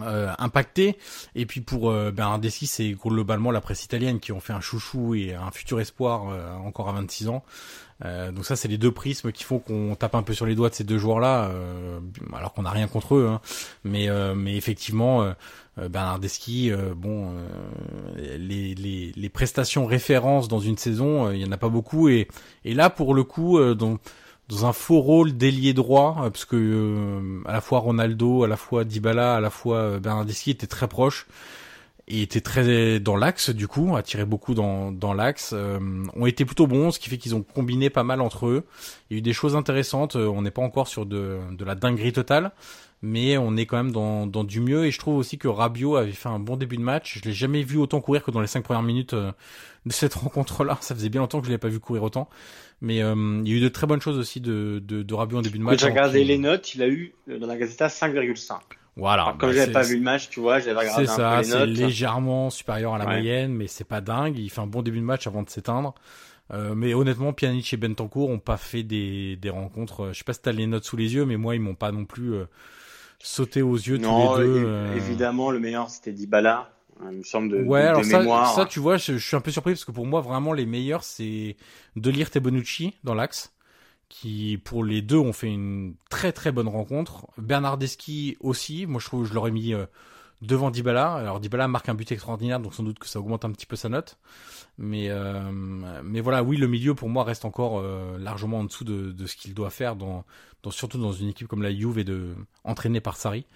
[0.02, 0.98] euh, impacté.
[1.34, 5.14] Et puis pour euh, Bernardeschi, c'est globalement la presse italienne qui ont fait un chouchou
[5.14, 7.44] et un futur espoir euh, encore à 26 ans.
[8.04, 10.54] Euh, donc ça, c'est les deux prismes qui font qu'on tape un peu sur les
[10.54, 11.98] doigts de ces deux joueurs-là, euh,
[12.34, 13.28] alors qu'on n'a rien contre eux.
[13.30, 13.40] Hein.
[13.84, 15.32] Mais, mais effectivement,
[15.76, 17.34] Bernardeschi, bon,
[18.16, 22.08] les, les, les, prestations références dans une saison, il y en a pas beaucoup.
[22.08, 22.28] Et,
[22.64, 23.98] là, pour le coup, dans,
[24.62, 29.36] un faux rôle d'ailier droit, parce que à la fois Ronaldo, à la fois Dybala,
[29.36, 31.26] à la fois Bernardeschi étaient très proches
[32.08, 35.78] et étaient très dans l'axe du coup, attiré beaucoup dans, l'axe, euh,
[36.14, 38.64] ont été plutôt bons, ce qui fait qu'ils ont combiné pas mal entre eux.
[39.10, 41.64] Il y a eu des choses intéressantes, euh, on n'est pas encore sur de, de
[41.64, 42.52] la dinguerie totale,
[43.02, 45.96] mais on est quand même dans, dans du mieux et je trouve aussi que Rabiot
[45.96, 47.18] avait fait un bon début de match.
[47.18, 49.32] Je l'ai jamais vu autant courir que dans les cinq premières minutes euh,
[49.84, 50.78] de cette rencontre-là.
[50.80, 52.28] Ça faisait bien longtemps que je l'ai pas vu courir autant.
[52.80, 55.38] Mais euh, il y a eu de très bonnes choses aussi de, de, de Rabiot
[55.38, 55.80] en début de match.
[55.80, 58.54] J'ai regardé les notes, il a eu dans la Gazeta 5,5.
[58.96, 59.24] Voilà.
[59.24, 61.42] Alors, comme bah, j'avais pas vu le match, tu vois, j'avais regardé un ça, peu
[61.42, 61.76] les notes.
[61.76, 64.38] C'est légèrement supérieur à la moyenne, mais c'est pas dingue.
[64.38, 65.94] Il fait un bon début de match avant de s'éteindre.
[66.52, 70.10] Euh, mais honnêtement, Pjanic et Bentancourt ont pas fait des, des rencontres.
[70.12, 71.92] Je sais pas si t'as les notes sous les yeux, mais moi, ils m'ont pas
[71.92, 72.44] non plus euh,
[73.18, 74.64] sauté aux yeux non, tous les deux.
[74.66, 74.96] Euh...
[74.96, 76.70] Évidemment, le meilleur c'était Dybala.
[77.10, 78.54] Il me semble de, ouais, de, alors de ça, mémoire.
[78.54, 80.64] ça, tu vois, je, je, suis un peu surpris parce que pour moi, vraiment, les
[80.64, 81.56] meilleurs, c'est
[81.94, 83.52] Delirte et Bonucci dans l'axe
[84.08, 87.26] qui pour les deux ont fait une très très bonne rencontre.
[87.38, 89.86] Bernardeschi aussi, moi je trouve je l'aurais mis euh,
[90.42, 91.14] devant Dybala.
[91.14, 93.76] Alors Dybala marque un but extraordinaire, donc sans doute que ça augmente un petit peu
[93.76, 94.18] sa note.
[94.78, 95.40] Mais euh,
[96.04, 99.26] mais voilà, oui, le milieu pour moi reste encore euh, largement en dessous de, de
[99.26, 100.24] ce qu'il doit faire dans,
[100.62, 102.34] dans surtout dans une équipe comme la Juve et de
[102.64, 103.46] entraîné par Sarri.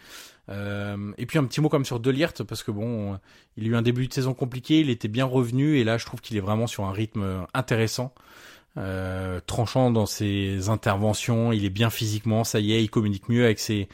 [0.48, 3.18] Euh, et puis un petit mot comme sur Delirte parce que bon,
[3.56, 6.06] il a eu un début de saison compliqué, il était bien revenu et là je
[6.06, 8.14] trouve qu'il est vraiment sur un rythme intéressant.
[8.76, 13.44] Euh, tranchant dans ses interventions, il est bien physiquement, ça y est, il communique mieux
[13.44, 13.88] avec ses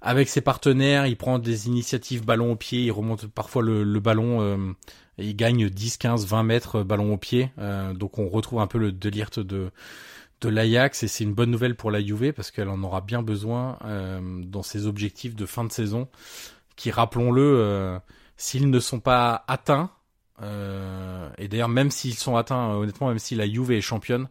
[0.00, 4.40] avec ses partenaires, il prend des initiatives ballon au pied, il remonte parfois le, ballon
[4.40, 4.72] euh,
[5.18, 7.50] il gagne 10, 15, 20 mètres ballon au pied.
[7.94, 9.70] donc on retrouve un peu le delirte de
[10.40, 13.22] de l'Ajax et c'est une bonne nouvelle pour la Juve parce qu'elle en aura bien
[13.22, 13.76] besoin
[14.44, 16.08] dans ses objectifs de fin de saison
[16.78, 17.98] qui, rappelons-le,
[18.36, 19.90] s'ils ne sont pas atteints,
[20.40, 24.28] et d'ailleurs même s'ils sont atteints, honnêtement, même si la Juve est championne,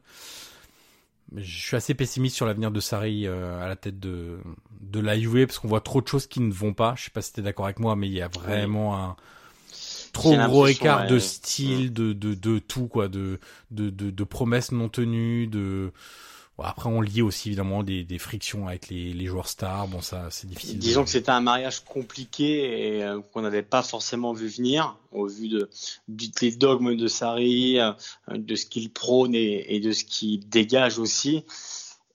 [1.36, 4.39] je suis assez pessimiste sur l'avenir de Sarri euh, à la tête de
[4.82, 6.93] de la Juve parce qu'on voit trop de choses qui ne vont pas.
[6.97, 9.15] Je sais pas si t'es d'accord avec moi, mais il y a vraiment un
[10.13, 13.39] trop gros écart de style, de, de de tout quoi, de
[13.71, 15.91] de de, de promesses non tenues, de
[16.63, 19.87] après, on lit aussi évidemment des, des frictions avec les, les, joueurs stars.
[19.87, 20.79] Bon, ça, c'est difficile.
[20.79, 25.27] Disons que c'était un mariage compliqué et euh, qu'on n'avait pas forcément vu venir au
[25.27, 25.69] vu de,
[26.07, 27.91] des dogmes de Sarri, euh,
[28.31, 31.45] de ce qu'il prône et, et, de ce qu'il dégage aussi.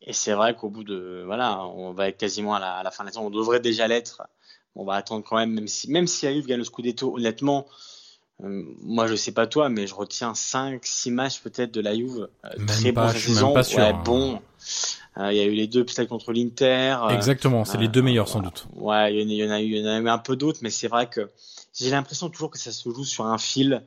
[0.00, 2.90] Et c'est vrai qu'au bout de, voilà, on va être quasiment à la, à la
[2.90, 3.26] fin de la saison.
[3.26, 4.22] On devrait déjà l'être.
[4.74, 7.66] On va attendre quand même, même si, même si Ayoub gagne le Scudetto, honnêtement,
[8.42, 12.28] moi, je sais pas toi, mais je retiens 5 6 matchs peut-être de la Juve.
[12.44, 13.54] Euh, très bon saison.
[13.54, 14.40] Pas sûr, ouais, bon.
[15.18, 16.96] Euh, il y a eu les deux peut-être contre l'Inter.
[17.10, 18.66] Exactement, c'est les deux meilleurs sans doute.
[18.74, 20.70] Ouais, il y, en a eu, il y en a eu un peu d'autres, mais
[20.70, 21.30] c'est vrai que
[21.74, 23.82] j'ai l'impression toujours que ça se joue sur un fil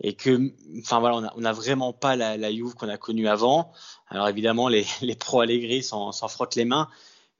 [0.00, 2.98] et que, enfin voilà, on a, on a vraiment pas la, la Juve qu'on a
[2.98, 3.72] connue avant.
[4.08, 6.88] Alors évidemment, les, les pro Allegri s'en, frottent les mains,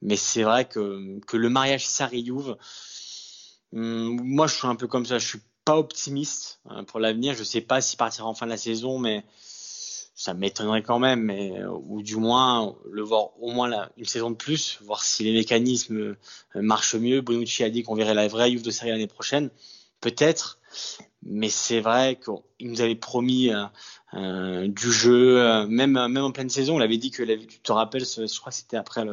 [0.02, 2.56] mais c'est vrai que, que le mariage Sarri-Juve,
[3.74, 7.34] hum, moi je suis un peu comme ça, je suis pas optimiste hein, pour l'avenir.
[7.34, 9.22] Je sais pas s'il partira en fin de la saison, mais
[10.14, 11.20] ça m'étonnerait quand même.
[11.20, 15.34] Mais ou du moins le voir au moins une saison de plus, voir si les
[15.34, 16.16] mécanismes euh,
[16.54, 17.20] marchent mieux.
[17.20, 19.50] Bonucci a dit qu'on verrait la vraie Juve de série l'année prochaine,
[20.00, 20.58] peut-être.
[21.22, 23.50] Mais c'est vrai qu'il nous avait promis
[24.14, 26.76] euh, euh, du jeu, même même en pleine saison.
[26.76, 29.04] On avait dit que tu te rappelles, je crois que c'était après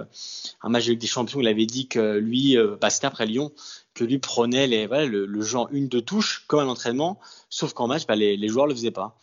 [0.61, 3.51] un match Ligue des Champions, il avait dit que lui, bah, c'était après Lyon,
[3.93, 7.19] que lui prenait les, le, le, une de touche comme un entraînement,
[7.49, 9.17] sauf qu'en match, bah, les, joueurs le faisaient pas.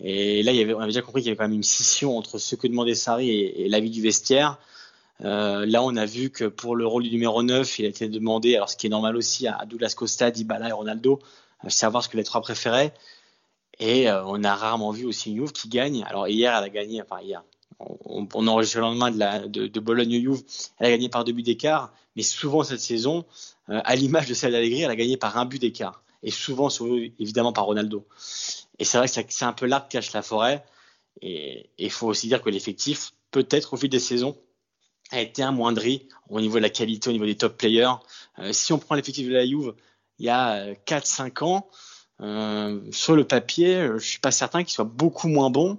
[0.00, 2.38] Et là, il on avait déjà compris qu'il y avait quand même une scission entre
[2.38, 4.58] ce que demandait Sarri et, l'avis du vestiaire.
[5.24, 8.08] Euh, là, on a vu que pour le rôle du numéro 9, il a été
[8.08, 11.20] demandé, alors ce qui est normal aussi, à Douglas Costa, Dybala et Ronaldo,
[11.60, 12.92] à savoir ce que les trois préféraient.
[13.78, 16.04] Et euh, on a rarement vu aussi une Juve qui gagne.
[16.04, 17.42] Alors hier, elle a gagné, enfin hier,
[17.78, 20.42] on, enregistre le lendemain de, la, de, de Bologne-Juve,
[20.78, 23.24] elle a gagné par deux buts d'écart, mais souvent cette saison,
[23.68, 26.68] euh, à l'image de celle d'Allegri, elle a gagné par un but d'écart, et souvent,
[27.18, 28.06] évidemment, par Ronaldo.
[28.78, 30.64] Et c'est vrai que c'est un peu l'arbre qui cache la forêt,
[31.20, 34.36] et il faut aussi dire que l'effectif, peut-être au fil des saisons,
[35.10, 37.92] a été amoindri au niveau de la qualité, au niveau des top players.
[38.38, 39.74] Euh, si on prend l'effectif de la Juve,
[40.18, 41.68] il y a 4-5 ans,
[42.22, 45.78] euh, sur le papier, je suis pas certain qu'il soit beaucoup moins bon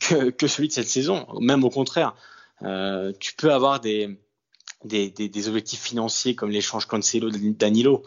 [0.00, 1.26] que, que celui de cette saison.
[1.40, 2.14] Même au contraire,
[2.62, 4.18] euh, tu peux avoir des,
[4.84, 8.02] des, des, des objectifs financiers comme l'échange Cancelo de Danilo,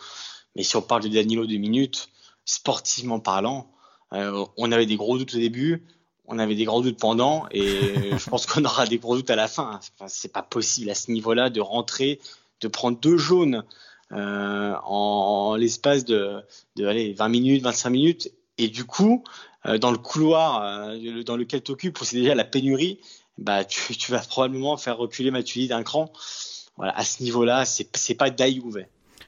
[0.55, 2.09] mais si on parle de Danilo de minutes,
[2.45, 3.71] sportivement parlant,
[4.13, 5.83] euh, on avait des gros doutes au début,
[6.25, 7.69] on avait des gros doutes pendant, et
[8.17, 9.79] je pense qu'on aura des gros doutes à la fin.
[9.97, 12.19] Enfin, c'est pas possible à ce niveau-là de rentrer,
[12.61, 13.63] de prendre deux jaunes
[14.13, 16.41] euh, en, en l'espace de,
[16.75, 19.23] de allez, 20 minutes, 25 minutes, et du coup,
[19.65, 22.99] euh, dans le couloir euh, dans lequel tu occupes, où c'est déjà la pénurie,
[23.37, 26.11] bah, tu, tu, vas probablement faire reculer Matuidi d'un cran.
[26.77, 28.83] Voilà, à ce niveau-là, c'est, c'est pas Dayouve.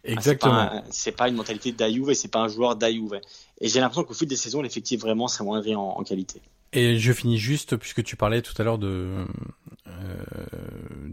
[0.06, 0.84] Exactement.
[0.92, 3.20] c'est, pas, pas une mentalité et c'est pas un joueur d'Ayouve.
[3.60, 6.42] Et j'ai l'impression qu'au fil des saisons, l'effectif vraiment s'amoindrit en, en qualité.
[6.72, 9.26] Et je finis juste, puisque tu parlais tout à l'heure de,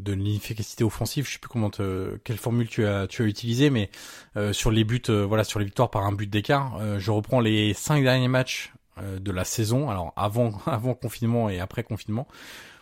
[0.06, 3.70] de l'inefficacité offensive, je sais plus comment te, quelle formule tu as, tu as utilisé,
[3.70, 3.90] mais
[4.36, 7.10] euh, sur les buts, euh, voilà, sur les victoires par un but d'écart, euh, je
[7.10, 11.82] reprends les cinq derniers matchs euh, de la saison, alors avant, avant confinement et après
[11.82, 12.26] confinement.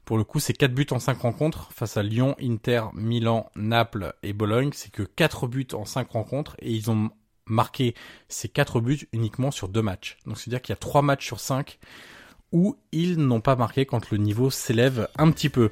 [0.04, 4.14] Pour le coup, c'est quatre buts en cinq rencontres face à Lyon, Inter, Milan, Naples
[4.22, 4.70] et Bologne.
[4.74, 7.10] C'est que quatre buts en cinq rencontres et ils ont
[7.46, 7.94] marqué
[8.28, 10.18] ces quatre buts uniquement sur deux matchs.
[10.26, 11.78] Donc c'est-à-dire qu'il y a trois matchs sur cinq
[12.54, 15.68] où ils n'ont pas marqué quand le niveau s'élève un petit peu.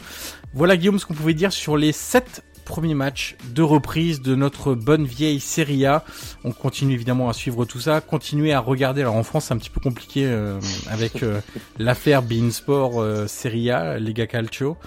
[0.53, 2.43] Voilà Guillaume ce qu'on pouvait dire sur les 7
[2.73, 6.07] premier match de reprise de notre bonne vieille Serie A.
[6.43, 9.03] On continue évidemment à suivre tout ça, continuer à regarder.
[9.03, 10.59] Alors en France, c'est un petit peu compliqué euh,
[10.89, 11.43] avec euh,
[11.79, 14.79] l'affaire Beansport euh, Serie A, Lega Calcio.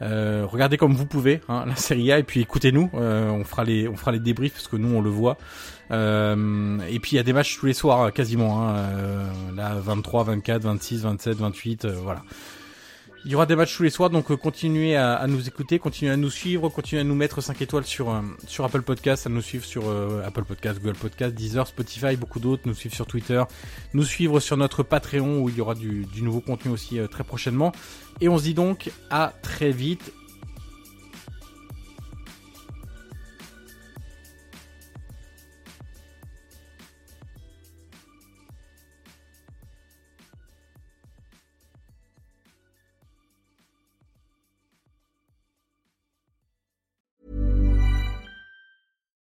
[0.00, 2.88] Euh, regardez comme vous pouvez hein, la Serie A et puis écoutez-nous.
[2.94, 5.36] Euh, on fera les on fera les débriefs parce que nous on le voit.
[5.90, 8.66] Euh, et puis il y a des matchs tous les soirs quasiment.
[8.66, 12.22] Hein, euh, là 23, 24, 26, 27, 28, euh, voilà.
[13.26, 16.10] Il y aura des matchs tous les soirs, donc euh, continuez à, nous écouter, continuez
[16.10, 19.30] à nous suivre, continuez à nous mettre 5 étoiles sur euh, sur Apple Podcast, à
[19.30, 23.06] nous suivre sur euh, Apple Podcast, Google Podcast, Deezer, Spotify, beaucoup d'autres, nous suivre sur
[23.06, 23.42] Twitter,
[23.94, 27.72] nous suivre sur notre Patreon où il y aura du nouveau contenu aussi très prochainement.
[28.20, 30.12] Et on se dit donc à très vite